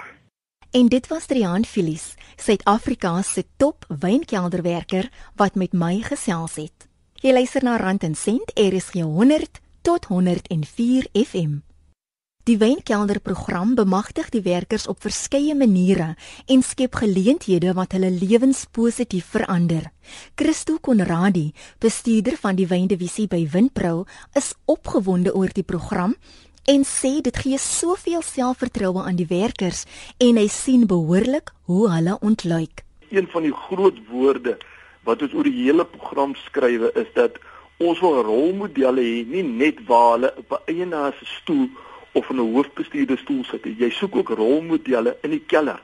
En 0.73 0.87
dit 0.89 1.07
was 1.07 1.25
Triaan 1.29 1.65
Filies, 1.65 2.13
Suid-Afrika 2.35 3.21
se 3.21 3.45
top 3.57 3.85
wynkelderwerker 3.87 5.09
wat 5.35 5.55
met 5.55 5.73
my 5.73 6.01
gesels 6.01 6.55
het. 6.55 6.87
Jy 7.21 7.31
luister 7.31 7.63
na 7.63 7.77
Rand 7.77 8.03
en 8.03 8.15
Sent 8.15 8.51
RSG 8.57 9.05
100 9.05 9.61
tot 9.81 10.05
104 10.05 11.07
FM. 11.13 11.61
Die 12.43 12.57
wynkelderprogram 12.57 13.75
bemagtig 13.75 14.27
die 14.33 14.41
werkers 14.43 14.87
op 14.91 14.99
verskeie 15.05 15.55
maniere 15.55 16.15
en 16.45 16.63
skep 16.65 16.97
geleenthede 16.99 17.71
wat 17.77 17.93
hulle 17.95 18.09
lewens 18.11 18.65
positief 18.65 19.29
verander. 19.31 19.91
Christo 20.35 20.75
Konradi, 20.81 21.53
bestuurder 21.79 22.35
van 22.41 22.59
die 22.59 22.67
wyndivisie 22.67 23.29
by 23.31 23.45
Winpro, 23.53 24.03
is 24.35 24.51
opgewonde 24.65 25.31
oor 25.31 25.53
die 25.55 25.63
program 25.63 26.17
en 26.65 26.83
sê 26.87 27.19
dit 27.21 27.37
gee 27.43 27.57
soveel 27.59 28.21
selfvertroue 28.23 29.03
aan 29.03 29.17
die 29.19 29.27
werkers 29.27 29.83
en 30.23 30.37
hy 30.39 30.47
sien 30.47 30.85
behoorlik 30.87 31.51
hoe 31.67 31.89
hulle 31.91 32.17
ontluik. 32.21 32.83
Een 33.09 33.27
van 33.31 33.43
die 33.43 33.55
groot 33.65 33.99
woorde 34.09 34.57
wat 35.03 35.21
ons 35.21 35.33
oor 35.35 35.43
die 35.43 35.57
hele 35.65 35.85
program 35.85 36.35
skrywe 36.45 36.93
is 36.99 37.09
dat 37.17 37.39
ons 37.83 37.99
wil 37.99 38.21
rolmodelle 38.23 39.03
hê, 39.03 39.23
nie 39.27 39.43
net 39.43 39.81
waar 39.89 40.13
hulle 40.15 40.31
op 40.39 40.51
'n 40.51 40.71
eienaar 40.71 41.13
se 41.19 41.25
stoel 41.25 41.67
of 42.13 42.29
in 42.29 42.39
'n 42.39 42.53
hoofbestuurder 42.53 43.17
stoel 43.17 43.43
sit. 43.43 43.63
Jy 43.63 43.89
soek 43.89 44.15
ook 44.15 44.29
rolmodelle 44.29 45.17
in 45.21 45.29
die 45.29 45.43
keller. 45.45 45.81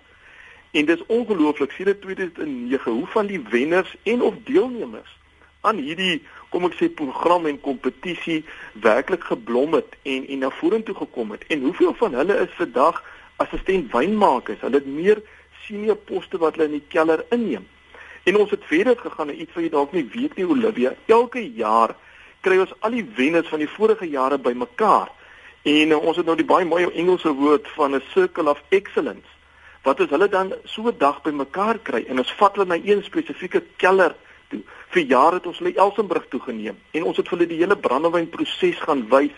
En 0.72 0.86
dis 0.86 1.06
ongelooflik, 1.06 1.72
sien 1.72 1.86
dit 1.86 2.02
2009 2.02 2.92
hoe 2.92 3.08
van 3.08 3.28
die 3.28 3.42
wenners 3.50 3.96
en 4.04 4.22
of 4.22 4.36
deelnemers 4.44 5.18
aan 5.62 5.78
hierdie 5.78 6.22
kom 6.50 6.66
ek 6.66 6.78
sê 6.80 6.90
program 6.90 7.46
en 7.46 7.62
kompetisie 7.62 8.44
werklik 8.74 9.24
geblom 9.24 9.74
het 9.78 9.98
en 10.04 10.28
en 10.28 10.40
na 10.46 10.50
vorentoe 10.50 10.96
gekom 10.96 11.32
het. 11.32 11.46
En 11.48 11.62
hoeveel 11.62 11.94
van 11.94 12.14
hulle 12.14 12.40
is 12.46 12.56
vandag 12.58 13.04
assistent 13.38 13.92
wynmakers? 13.94 14.62
Hulle 14.62 14.82
het 14.82 14.90
meer 14.90 15.22
senior 15.66 15.96
poste 15.96 16.38
wat 16.42 16.58
hulle 16.58 16.70
in 16.72 16.80
die 16.80 16.88
keller 16.88 17.26
inneem. 17.30 17.68
En 18.24 18.38
ons 18.38 18.52
het 18.52 18.66
verder 18.66 18.98
gegaan 18.98 19.30
en 19.30 19.42
iets 19.42 19.54
wat 19.54 19.64
jy 19.64 19.72
dalk 19.74 19.94
nie 19.96 20.06
weet 20.14 20.36
nie 20.38 20.48
Olivia. 20.48 20.94
Elke 21.08 21.42
jaar 21.56 21.96
kry 22.46 22.60
ons 22.62 22.74
al 22.86 22.98
die 22.98 23.06
wenners 23.16 23.50
van 23.52 23.62
die 23.64 23.70
vorige 23.70 24.08
jare 24.10 24.40
bymekaar. 24.42 25.12
En 25.68 25.94
uh, 25.94 25.98
ons 25.98 26.18
het 26.18 26.26
nou 26.28 26.38
die 26.40 26.48
baie 26.48 26.66
mooi 26.66 26.86
Engelse 26.88 27.34
woord 27.36 27.68
van 27.76 27.96
'n 27.96 28.04
circle 28.14 28.50
of 28.50 28.62
excellence. 28.70 29.28
Wat 29.84 30.00
as 30.00 30.10
hulle 30.10 30.30
dan 30.30 30.54
so 30.66 30.88
'n 30.88 30.98
dag 30.98 31.22
bymekaar 31.22 31.80
kry 31.84 32.06
en 32.08 32.18
ons 32.18 32.34
vat 32.34 32.56
hulle 32.56 32.68
na 32.68 32.80
een 32.84 33.04
spesifieke 33.04 33.64
keller 33.76 34.16
toe. 34.50 34.62
Vir 34.90 35.06
jare 35.06 35.38
het 35.38 35.46
ons 35.46 35.60
hulle 35.62 35.76
Elsenburg 35.78 36.26
toe 36.32 36.40
geneem 36.42 36.78
en 36.98 37.04
ons 37.06 37.18
het 37.18 37.28
vir 37.30 37.38
hulle 37.38 37.50
die 37.52 37.60
hele 37.62 37.78
brandewynproses 37.78 38.80
gaan 38.88 39.04
wys 39.12 39.36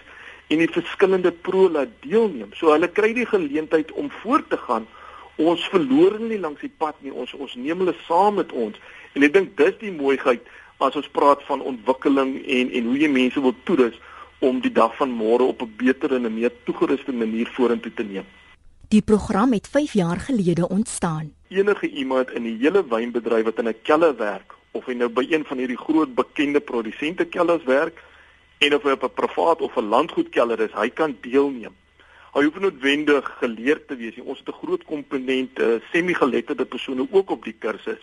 en 0.51 0.61
die 0.63 0.71
verskillende 0.71 1.31
pro 1.31 1.67
laat 1.71 1.91
deelneem. 2.05 2.53
So 2.55 2.71
hulle 2.71 2.87
kry 2.91 3.11
die 3.15 3.27
geleentheid 3.27 3.91
om 3.99 4.07
voort 4.21 4.47
te 4.51 4.59
gaan. 4.59 4.87
Ons 5.39 5.65
verloor 5.71 6.15
hulle 6.15 6.29
nie 6.29 6.39
langs 6.39 6.63
die 6.63 6.71
pad 6.71 6.95
nie. 7.03 7.11
Ons 7.11 7.33
ons 7.35 7.55
neem 7.59 7.83
hulle 7.83 7.95
saam 8.05 8.39
met 8.39 8.51
ons. 8.51 8.79
En 9.15 9.27
ek 9.27 9.33
dink 9.35 9.57
dis 9.59 9.75
die 9.81 9.91
mooiheid 9.95 10.47
as 10.79 10.95
ons 10.99 11.11
praat 11.11 11.43
van 11.49 11.63
ontwikkeling 11.73 12.37
en 12.41 12.71
en 12.79 12.87
hoe 12.87 13.01
jy 13.03 13.11
mense 13.11 13.43
wil 13.43 13.55
toerus 13.67 13.99
om 14.41 14.63
die 14.63 14.71
dag 14.73 14.95
van 14.97 15.11
môre 15.11 15.49
op 15.51 15.61
'n 15.61 15.73
beter 15.83 16.15
en 16.15 16.25
'n 16.25 16.33
meer 16.33 16.51
toegeruste 16.63 17.11
manier 17.11 17.51
vorentoe 17.57 17.93
te 17.93 18.03
neem. 18.03 18.25
Die 18.87 19.01
program 19.01 19.51
het 19.53 19.67
5 19.67 19.93
jaar 19.93 20.19
gelede 20.19 20.67
ontstaan. 20.69 21.33
Enige 21.47 21.89
iemand 21.89 22.31
in 22.31 22.43
die 22.43 22.57
hele 22.59 22.83
wynbedryf 22.87 23.43
wat 23.43 23.59
in 23.59 23.67
'n 23.67 23.81
kelder 23.83 24.15
werk 24.15 24.59
of 24.71 24.85
hy 24.85 24.93
nou 24.93 25.09
by 25.09 25.25
een 25.29 25.45
van 25.45 25.57
hierdie 25.57 25.79
groot 25.79 26.15
bekende 26.15 26.59
produsente 26.59 27.25
kelders 27.25 27.63
werk 27.67 27.99
en 28.61 28.75
of 28.75 28.83
hy 28.83 28.91
op 28.91 29.03
'n 29.03 29.13
privaat 29.13 29.61
of 29.61 29.75
'n 29.75 29.89
landgoedkelder 29.89 30.59
is, 30.59 30.73
hy 30.73 30.89
kan 30.89 31.17
deelneem. 31.21 31.75
Hy 32.31 32.43
hoef 32.43 32.59
noodwendig 32.59 33.27
geleerd 33.39 33.87
te 33.87 33.95
wees. 33.95 34.15
Ons 34.23 34.39
het 34.39 34.47
'n 34.47 34.59
groot 34.63 34.83
komponent 34.83 35.59
uh, 35.59 35.81
semi-geletterde 35.91 36.65
persone 36.65 37.07
ook 37.11 37.29
op 37.29 37.43
die 37.43 37.55
kursus. 37.59 37.99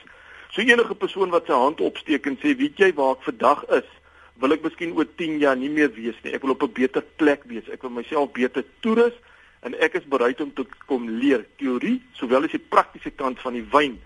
So 0.51 0.61
enige 0.61 0.95
persoon 0.95 1.31
wat 1.31 1.47
sy 1.47 1.53
hand 1.53 1.81
opsteek 1.81 2.27
en 2.27 2.37
sê, 2.37 2.57
"Weet 2.57 2.77
jy 2.79 2.93
waar 2.95 3.17
ek 3.17 3.23
vandag 3.23 3.65
is? 3.69 3.89
Wil 4.37 4.53
ek 4.53 4.63
miskien 4.63 4.93
oor 4.93 5.07
10 5.17 5.39
jaar 5.39 5.57
nie 5.57 5.71
meer 5.71 5.93
wees 5.93 6.17
nie. 6.23 6.33
Ek 6.33 6.43
wil 6.43 6.51
op 6.51 6.63
'n 6.63 6.73
beter 6.73 7.05
plek 7.17 7.43
wees. 7.45 7.69
Ek 7.69 7.83
wil 7.83 7.91
myself 7.91 8.33
beter 8.33 8.65
toerus 8.81 9.15
en 9.63 9.75
ek 9.81 9.95
is 9.95 10.05
bereid 10.05 10.41
om 10.41 10.53
te 10.55 10.67
kom 10.87 11.09
leer 11.09 11.45
teorie 11.57 12.03
sowel 12.13 12.45
as 12.45 12.51
die 12.51 12.69
praktiese 12.69 13.11
kant 13.11 13.41
van 13.41 13.53
die 13.53 13.67
wyn." 13.71 13.99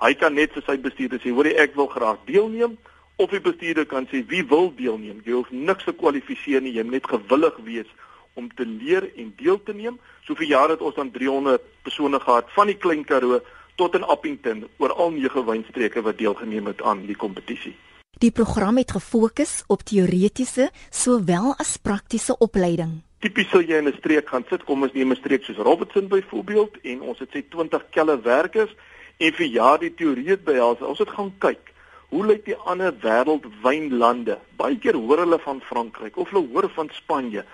Hy 0.00 0.14
kan 0.16 0.34
net 0.34 0.54
vir 0.56 0.64
sy 0.64 0.78
bestuurder 0.80 1.20
sê, 1.20 1.30
"Hoor 1.30 1.46
jy, 1.46 1.56
ek 1.56 1.74
wil 1.74 1.86
graag 1.86 2.18
deelneem." 2.26 2.78
Of 3.16 3.30
die 3.30 3.40
bestuurder 3.40 3.86
kan 3.86 4.06
sê, 4.06 4.26
"Wie 4.26 4.44
wil 4.44 4.72
deelneem? 4.74 5.20
Jy 5.24 5.32
hoef 5.32 5.50
niks 5.50 5.84
te 5.84 5.92
kwalifiseer 5.92 6.62
nie. 6.62 6.72
Jy 6.72 6.82
moet 6.82 6.92
net 6.92 7.06
gewillig 7.06 7.56
wees 7.64 7.86
om 8.34 8.48
te 8.48 8.64
leer 8.64 9.10
en 9.16 9.32
deel 9.36 9.62
te 9.62 9.74
neem." 9.74 9.98
So 10.24 10.34
vir 10.34 10.46
jare 10.46 10.70
het 10.70 10.80
ons 10.80 10.94
dan 10.94 11.10
300 11.10 11.60
persone 11.82 12.20
gehad 12.20 12.46
van 12.54 12.66
die 12.66 12.76
Klein 12.76 13.04
Karoo 13.04 13.40
tot 13.76 13.94
in 13.94 14.04
Appington 14.04 14.68
oor 14.78 14.92
al 14.92 15.10
nege 15.10 15.44
wynstreke 15.44 16.02
wat 16.02 16.18
deelgeneem 16.18 16.66
het 16.66 16.82
aan 16.82 17.06
die 17.06 17.16
kompetisie. 17.16 17.74
Die 18.18 18.30
program 18.30 18.76
het 18.76 18.90
gefokus 18.90 19.64
op 19.66 19.82
teoretiese 19.82 20.70
sowel 20.90 21.54
as 21.58 21.76
praktiese 21.76 22.36
opleiding. 22.38 23.02
Tipies 23.20 23.48
sou 23.48 23.62
jy 23.62 23.76
in 23.76 23.88
'n 23.88 23.96
streek 23.98 24.28
gaan 24.28 24.44
sit, 24.48 24.64
kom 24.64 24.82
ons 24.82 24.92
neem 24.92 25.12
'n 25.12 25.16
streek 25.16 25.44
soos 25.44 25.56
Robertson 25.56 26.08
byvoorbeeld 26.08 26.80
en 26.82 27.00
ons 27.00 27.18
het 27.18 27.28
sê 27.28 27.48
20 27.48 27.90
kelle 27.90 28.20
werkers 28.20 28.74
en 29.20 29.36
vir 29.36 29.46
jaar 29.46 29.78
die 29.82 29.92
teorie 29.94 30.28
het 30.32 30.44
behels. 30.44 30.80
Ons 30.80 31.02
het 31.02 31.12
gaan 31.16 31.32
kyk 31.44 31.70
hoe 32.10 32.26
lyk 32.26 32.44
die 32.48 32.56
ander 32.66 32.94
wêreld 33.04 33.46
wynlande. 33.62 34.38
Baie 34.58 34.78
keer 34.82 34.98
hoor 34.98 35.22
hulle 35.22 35.38
van 35.44 35.60
Frankryk 35.62 36.16
of 36.18 36.32
hulle 36.32 36.48
hoor 36.50 36.66
van 36.74 36.88
Spanje. 36.96 37.44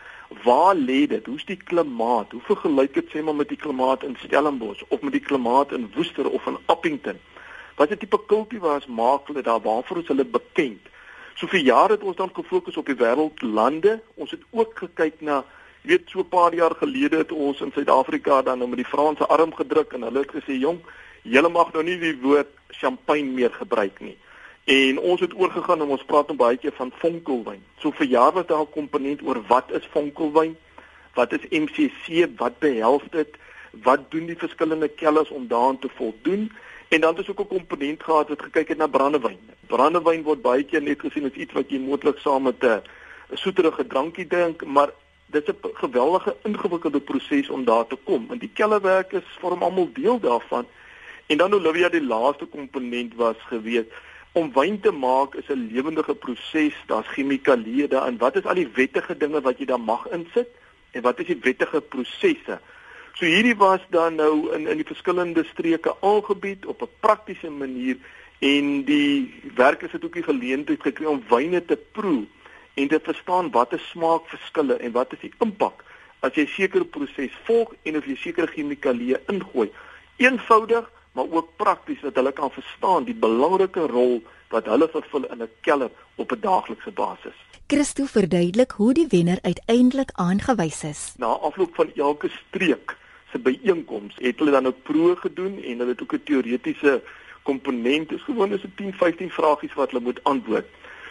Waar 0.44 0.74
lê 0.74 1.04
dit? 1.10 1.26
Hoe's 1.28 1.44
die 1.46 1.58
klimaat? 1.60 2.32
Hoe 2.32 2.40
vergelyk 2.48 2.94
dit 2.96 3.12
sê 3.12 3.22
maar 3.22 3.36
met 3.36 3.52
die 3.52 3.60
klimaat 3.60 4.06
in 4.06 4.16
Stellenbosch 4.22 4.82
of 4.88 5.04
met 5.04 5.12
die 5.12 5.22
klimaat 5.22 5.74
in 5.76 5.90
Woester 5.94 6.30
of 6.30 6.46
in 6.46 6.56
Appington? 6.72 7.20
Wat 7.76 7.90
'n 7.90 7.98
tipe 7.98 8.18
kultivars 8.26 8.86
maak 8.86 9.26
hulle 9.28 9.42
daar? 9.42 9.60
Waarvoor 9.60 9.98
is 9.98 10.08
hulle 10.08 10.24
bekend? 10.24 10.80
So 11.34 11.46
vir 11.46 11.60
jare 11.60 11.92
het 11.92 12.02
ons 12.02 12.16
dan 12.16 12.30
gefokus 12.32 12.76
op 12.76 12.86
die 12.86 12.96
wêreldlande. 12.96 14.00
Ons 14.14 14.30
het 14.30 14.42
ook 14.50 14.78
gekyk 14.78 15.20
na 15.20 15.44
jy 15.82 15.90
weet 15.90 16.08
so 16.10 16.20
'n 16.20 16.28
paar 16.28 16.54
jaar 16.54 16.74
gelede 16.74 17.16
het 17.16 17.32
ons 17.32 17.60
in 17.60 17.72
Suid-Afrika 17.72 18.42
dan 18.42 18.58
nou 18.58 18.68
met 18.68 18.78
die 18.78 18.92
Franse 18.94 19.26
arm 19.26 19.54
gedruk 19.54 19.92
en 19.92 20.02
hulle 20.02 20.18
het 20.18 20.32
gesê 20.32 20.58
jong, 20.58 20.80
julle 21.30 21.48
mag 21.48 21.72
nou 21.72 21.82
nie 21.84 21.98
die 21.98 22.14
woord 22.22 22.52
champagne 22.80 23.32
meer 23.34 23.50
gebruik 23.50 24.00
nie. 24.00 24.16
En 24.66 24.98
ons 24.98 25.20
het 25.20 25.34
oorgegaan 25.34 25.82
om 25.82 25.92
ons 25.94 26.04
praat 26.04 26.30
om 26.30 26.38
baie 26.38 26.56
keer 26.58 26.74
van 26.74 26.92
vonkelwyn. 26.98 27.62
So 27.78 27.94
vir 27.94 28.06
jaar 28.10 28.32
was 28.32 28.46
daar 28.46 28.62
'n 28.66 28.74
komponent 28.74 29.22
oor 29.22 29.42
wat 29.46 29.70
is 29.70 29.86
vonkelwyn? 29.94 30.56
Wat 31.14 31.32
is 31.32 31.48
MCC? 31.50 32.26
Wat 32.36 32.58
behels 32.58 33.02
dit? 33.10 33.28
Wat 33.70 34.10
doen 34.10 34.26
die 34.26 34.38
verskillende 34.38 34.88
kelles 34.88 35.30
om 35.30 35.46
daaraan 35.48 35.78
te 35.78 35.88
voldoen? 35.88 36.52
En 36.88 37.00
dan 37.00 37.10
het 37.10 37.18
ons 37.18 37.28
ook 37.28 37.40
'n 37.40 37.56
komponent 37.56 38.02
gehad 38.02 38.28
wat 38.28 38.42
gekyk 38.42 38.68
het 38.68 38.78
na 38.78 38.86
brandewyn. 38.86 39.38
Brandewyn 39.66 40.22
word 40.22 40.42
baie 40.42 40.64
keer 40.64 40.82
net 40.82 41.00
gesien 41.00 41.24
as 41.24 41.32
iets 41.32 41.52
wat 41.52 41.70
jy 41.70 41.78
moontlik 41.78 42.18
saam 42.18 42.42
met 42.42 42.64
'n 42.64 42.82
soeterige 43.32 43.86
drankie 43.86 44.26
drink, 44.26 44.64
maar 44.64 44.90
dit 45.26 45.48
is 45.48 45.54
'n 45.54 45.70
geweldige 45.74 46.36
ingewikkelde 46.42 47.00
proses 47.00 47.48
om 47.50 47.64
daar 47.64 47.86
te 47.86 47.96
kom. 48.04 48.26
En 48.30 48.38
die 48.38 48.50
kellerwerkers 48.54 49.36
vorm 49.40 49.62
almal 49.62 49.90
deel 49.92 50.20
daarvan. 50.20 50.66
En 51.26 51.36
dan 51.38 51.54
Olivia 51.54 51.88
die 51.88 52.04
laaste 52.04 52.46
komponent 52.46 53.14
was 53.14 53.36
geweet 53.48 53.92
om 54.36 54.52
wyn 54.52 54.80
te 54.80 54.92
maak 54.92 55.34
is 55.34 55.48
'n 55.48 55.68
lewendige 55.72 56.14
proses. 56.14 56.74
Daar's 56.86 57.08
chemikalieë 57.08 57.88
daarin. 57.88 58.18
Wat 58.18 58.36
is 58.36 58.44
al 58.44 58.54
die 58.54 58.68
wettige 58.74 59.16
dinge 59.16 59.40
wat 59.40 59.58
jy 59.58 59.64
daar 59.64 59.80
mag 59.80 60.06
insit 60.08 60.48
en 60.90 61.02
wat 61.02 61.20
is 61.20 61.26
die 61.26 61.40
wettige 61.42 61.80
prosesse? 61.80 62.60
So 63.14 63.24
hierdie 63.24 63.56
was 63.56 63.80
dan 63.90 64.14
nou 64.14 64.52
in 64.54 64.66
in 64.66 64.76
die 64.76 64.86
verskillende 64.86 65.44
streke 65.44 65.96
aangebied 66.00 66.66
op 66.66 66.82
'n 66.82 66.88
praktiese 67.00 67.50
manier 67.50 67.96
en 68.38 68.84
die 68.84 69.34
werkers 69.54 69.92
het 69.92 70.04
ook 70.04 70.12
die 70.12 70.22
geleentheid 70.22 70.82
gekry 70.82 71.04
om 71.04 71.22
wyne 71.28 71.64
te 71.64 71.78
proe 71.92 72.26
en 72.74 72.88
te 72.88 73.00
verstaan 73.02 73.50
wat 73.50 73.72
is 73.72 73.88
smaakverskille 73.88 74.74
en 74.74 74.92
wat 74.92 75.12
is 75.12 75.20
die 75.20 75.32
impak 75.38 75.84
as 76.20 76.34
jy 76.34 76.46
sekere 76.46 76.84
proses 76.84 77.32
volg 77.44 77.72
en 77.82 77.96
of 77.96 78.06
jy 78.06 78.16
sekere 78.16 78.52
chemikalieë 78.52 79.20
ingooi. 79.32 79.70
Eenvoudig 80.16 80.90
maar 81.16 81.30
ook 81.30 81.48
prakties 81.56 82.00
dat 82.00 82.14
hulle 82.14 82.32
kan 82.32 82.50
verstaan 82.50 83.04
die 83.04 83.14
belangrike 83.14 83.86
rol 83.88 84.18
wat 84.52 84.66
hulle 84.68 84.88
vervul 84.92 85.24
in 85.32 85.42
'n 85.42 85.54
keller 85.60 85.90
op 86.14 86.32
'n 86.32 86.40
daaglikse 86.40 86.90
basis. 86.90 87.36
Christo 87.66 88.04
verduidelik 88.04 88.70
hoe 88.70 88.92
die 88.92 89.06
wenner 89.08 89.38
uiteindelik 89.42 90.10
aangewys 90.12 90.84
is. 90.84 91.14
Na 91.16 91.26
afloop 91.26 91.74
van 91.74 91.90
elke 91.94 92.28
streek 92.28 92.96
se 93.30 93.38
byeenkoms 93.38 94.14
het 94.18 94.38
hulle 94.38 94.50
dan 94.50 94.66
'n 94.66 94.82
proe 94.82 95.16
gedoen 95.16 95.62
en 95.62 95.78
hulle 95.78 95.92
het 95.94 96.02
ook 96.02 96.12
'n 96.12 96.22
teoretiese 96.24 97.02
komponent. 97.42 98.08
Dit 98.08 98.18
is 98.18 98.24
gewoon 98.24 98.52
is 98.52 98.64
'n 98.64 98.72
10, 98.76 98.92
15 98.92 99.30
vragies 99.30 99.74
wat 99.74 99.90
hulle 99.90 100.02
moet 100.02 100.24
antwoord. 100.24 100.66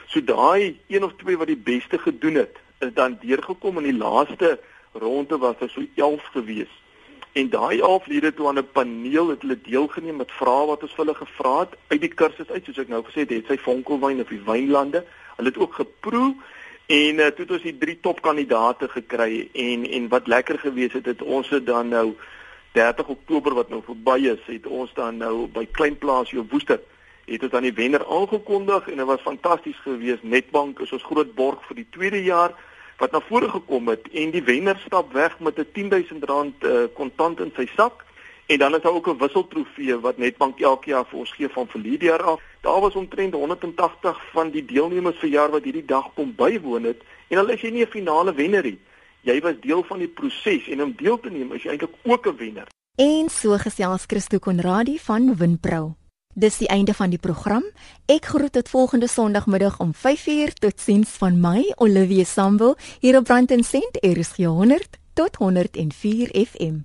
So 0.06 0.24
daai 0.24 0.80
een 0.88 1.04
of 1.04 1.14
twee 1.18 1.38
wat 1.38 1.48
die 1.48 1.64
beste 1.74 1.98
gedoen 1.98 2.36
het, 2.36 2.56
is 2.80 2.94
dan 2.94 3.18
deurgekom 3.22 3.78
in 3.78 3.84
die 3.84 3.98
laaste 3.98 4.60
ronde 4.92 5.38
was 5.38 5.58
daar 5.60 5.70
so 5.70 5.82
11 5.96 6.24
gewees 6.24 6.85
En 7.36 7.50
daai 7.50 7.82
aflede 7.82 8.34
toe 8.34 8.48
aan 8.48 8.60
'n 8.60 8.72
paneel 8.72 9.28
het 9.30 9.42
hulle 9.42 9.62
deelgeneem 9.62 10.16
met 10.16 10.32
vrae 10.32 10.66
wat 10.66 10.84
ons 10.84 10.94
vir 10.96 11.06
hulle 11.06 11.16
gevra 11.16 11.60
het 11.60 11.74
uit 11.88 12.02
die 12.02 12.14
kursus 12.20 12.50
uit 12.50 12.66
soos 12.66 12.78
ek 12.78 12.88
nou 12.88 13.04
gesê 13.04 13.20
het, 13.24 13.30
het 13.30 13.48
sy 13.48 13.58
vonkelwyn 13.58 14.22
of 14.22 14.30
die 14.32 14.46
wynlande. 14.46 15.04
Hulle 15.36 15.50
het 15.50 15.58
ook 15.58 15.74
geproe 15.74 16.36
en 16.86 17.20
uh, 17.20 17.28
toe 17.28 17.44
het 17.46 17.52
ons 17.52 17.62
die 17.62 17.78
drie 17.78 17.98
topkandidate 18.00 18.88
gekry 18.88 19.50
en 19.54 19.86
en 19.86 20.08
wat 20.08 20.28
lekker 20.28 20.60
gewees 20.60 20.94
het, 20.94 21.06
het 21.06 21.22
ons 21.22 21.50
het 21.50 21.66
dan 21.66 21.88
nou 21.88 22.16
30 22.72 23.08
Oktober 23.08 23.54
wat 23.54 23.70
nou 23.70 23.82
verby 23.84 24.20
is, 24.32 24.44
het 24.46 24.66
ons 24.68 24.94
dan 24.94 25.18
nou 25.18 25.48
by 25.48 25.68
Kleinplaas 25.72 26.32
jou 26.32 26.46
Woester 26.50 26.80
het 27.26 27.44
ons 27.44 27.52
dan 27.52 27.66
die 27.66 27.74
wenner 27.74 28.06
aangekondig 28.06 28.88
en 28.88 28.98
dit 29.02 29.06
was 29.06 29.22
fantasties 29.22 29.80
geweest. 29.84 30.24
Netbank 30.24 30.80
is 30.80 30.92
ons 30.94 31.04
groot 31.04 31.34
borg 31.36 31.64
vir 31.68 31.82
die 31.82 31.88
tweede 31.90 32.24
jaar 32.24 32.54
wat 32.98 33.12
na 33.12 33.22
vore 33.22 33.50
gekom 33.50 33.88
het 33.88 34.08
en 34.14 34.32
die 34.32 34.44
wenner 34.44 34.78
stap 34.86 35.14
weg 35.14 35.40
met 35.40 35.58
'n 35.60 35.68
10000 35.72 36.24
rand 36.24 36.64
uh, 36.64 36.88
kontant 36.94 37.40
in 37.40 37.52
sy 37.56 37.68
sak 37.76 38.06
en 38.46 38.58
dan 38.58 38.76
is 38.76 38.82
daar 38.82 38.94
ook 38.94 39.08
'n 39.08 39.18
wisseltrofee 39.18 40.00
wat 40.00 40.18
Netbank 40.18 40.60
elke 40.60 40.90
jaar 40.90 41.06
vir 41.06 41.20
ons 41.20 41.32
gee 41.32 41.50
van 41.50 41.68
verlede 41.68 42.06
jaar 42.06 42.24
af. 42.24 42.42
Daar 42.62 42.82
was 42.82 42.96
omtrent 42.96 43.34
180 43.34 44.30
van 44.32 44.50
die 44.50 44.66
deelnemers 44.66 45.18
vir 45.18 45.30
jaar 45.30 45.50
wat 45.50 45.64
hierdie 45.64 45.86
dag 45.86 46.14
kom 46.14 46.36
bywoon 46.36 46.84
het 46.84 47.02
en 47.28 47.38
hulle 47.38 47.54
is 47.54 47.62
nie 47.62 47.84
'n 47.84 47.88
finale 47.88 48.34
wenner 48.34 48.64
nie. 48.64 48.80
Jy 49.22 49.42
was 49.42 49.60
deel 49.60 49.84
van 49.84 50.00
die 50.00 50.08
proses 50.08 50.68
en 50.68 50.84
om 50.84 50.94
deel 50.98 51.20
te 51.20 51.30
neem 51.30 51.52
is 51.52 51.64
jy 51.64 51.70
eintlik 51.70 51.96
ook 52.04 52.28
'n 52.28 52.38
wenner. 52.38 52.68
En 52.96 53.30
so 53.30 53.58
gesels 53.58 54.04
Christo 54.08 54.40
Konradi 54.40 55.00
van 55.00 55.36
Winpro. 55.36 56.05
Dis 56.38 56.58
die 56.58 56.68
einde 56.68 56.94
van 56.94 57.10
die 57.10 57.20
program. 57.20 57.64
Ek 58.12 58.26
groet 58.26 58.52
tot 58.58 58.70
volgende 58.70 59.08
Sondagmiddag 59.08 59.78
om 59.80 59.94
5uur. 59.96 60.52
Totsiens 60.60 61.10
van 61.22 61.40
my, 61.40 61.62
Olivia 61.80 62.26
Sambu, 62.28 62.74
hier 63.00 63.18
op 63.18 63.24
Brand 63.24 63.56
& 63.60 63.72
Cent, 63.72 63.98
RSG 64.02 64.44
100 64.44 65.00
tot 65.14 65.36
104 65.36 66.36
FM. 66.48 66.84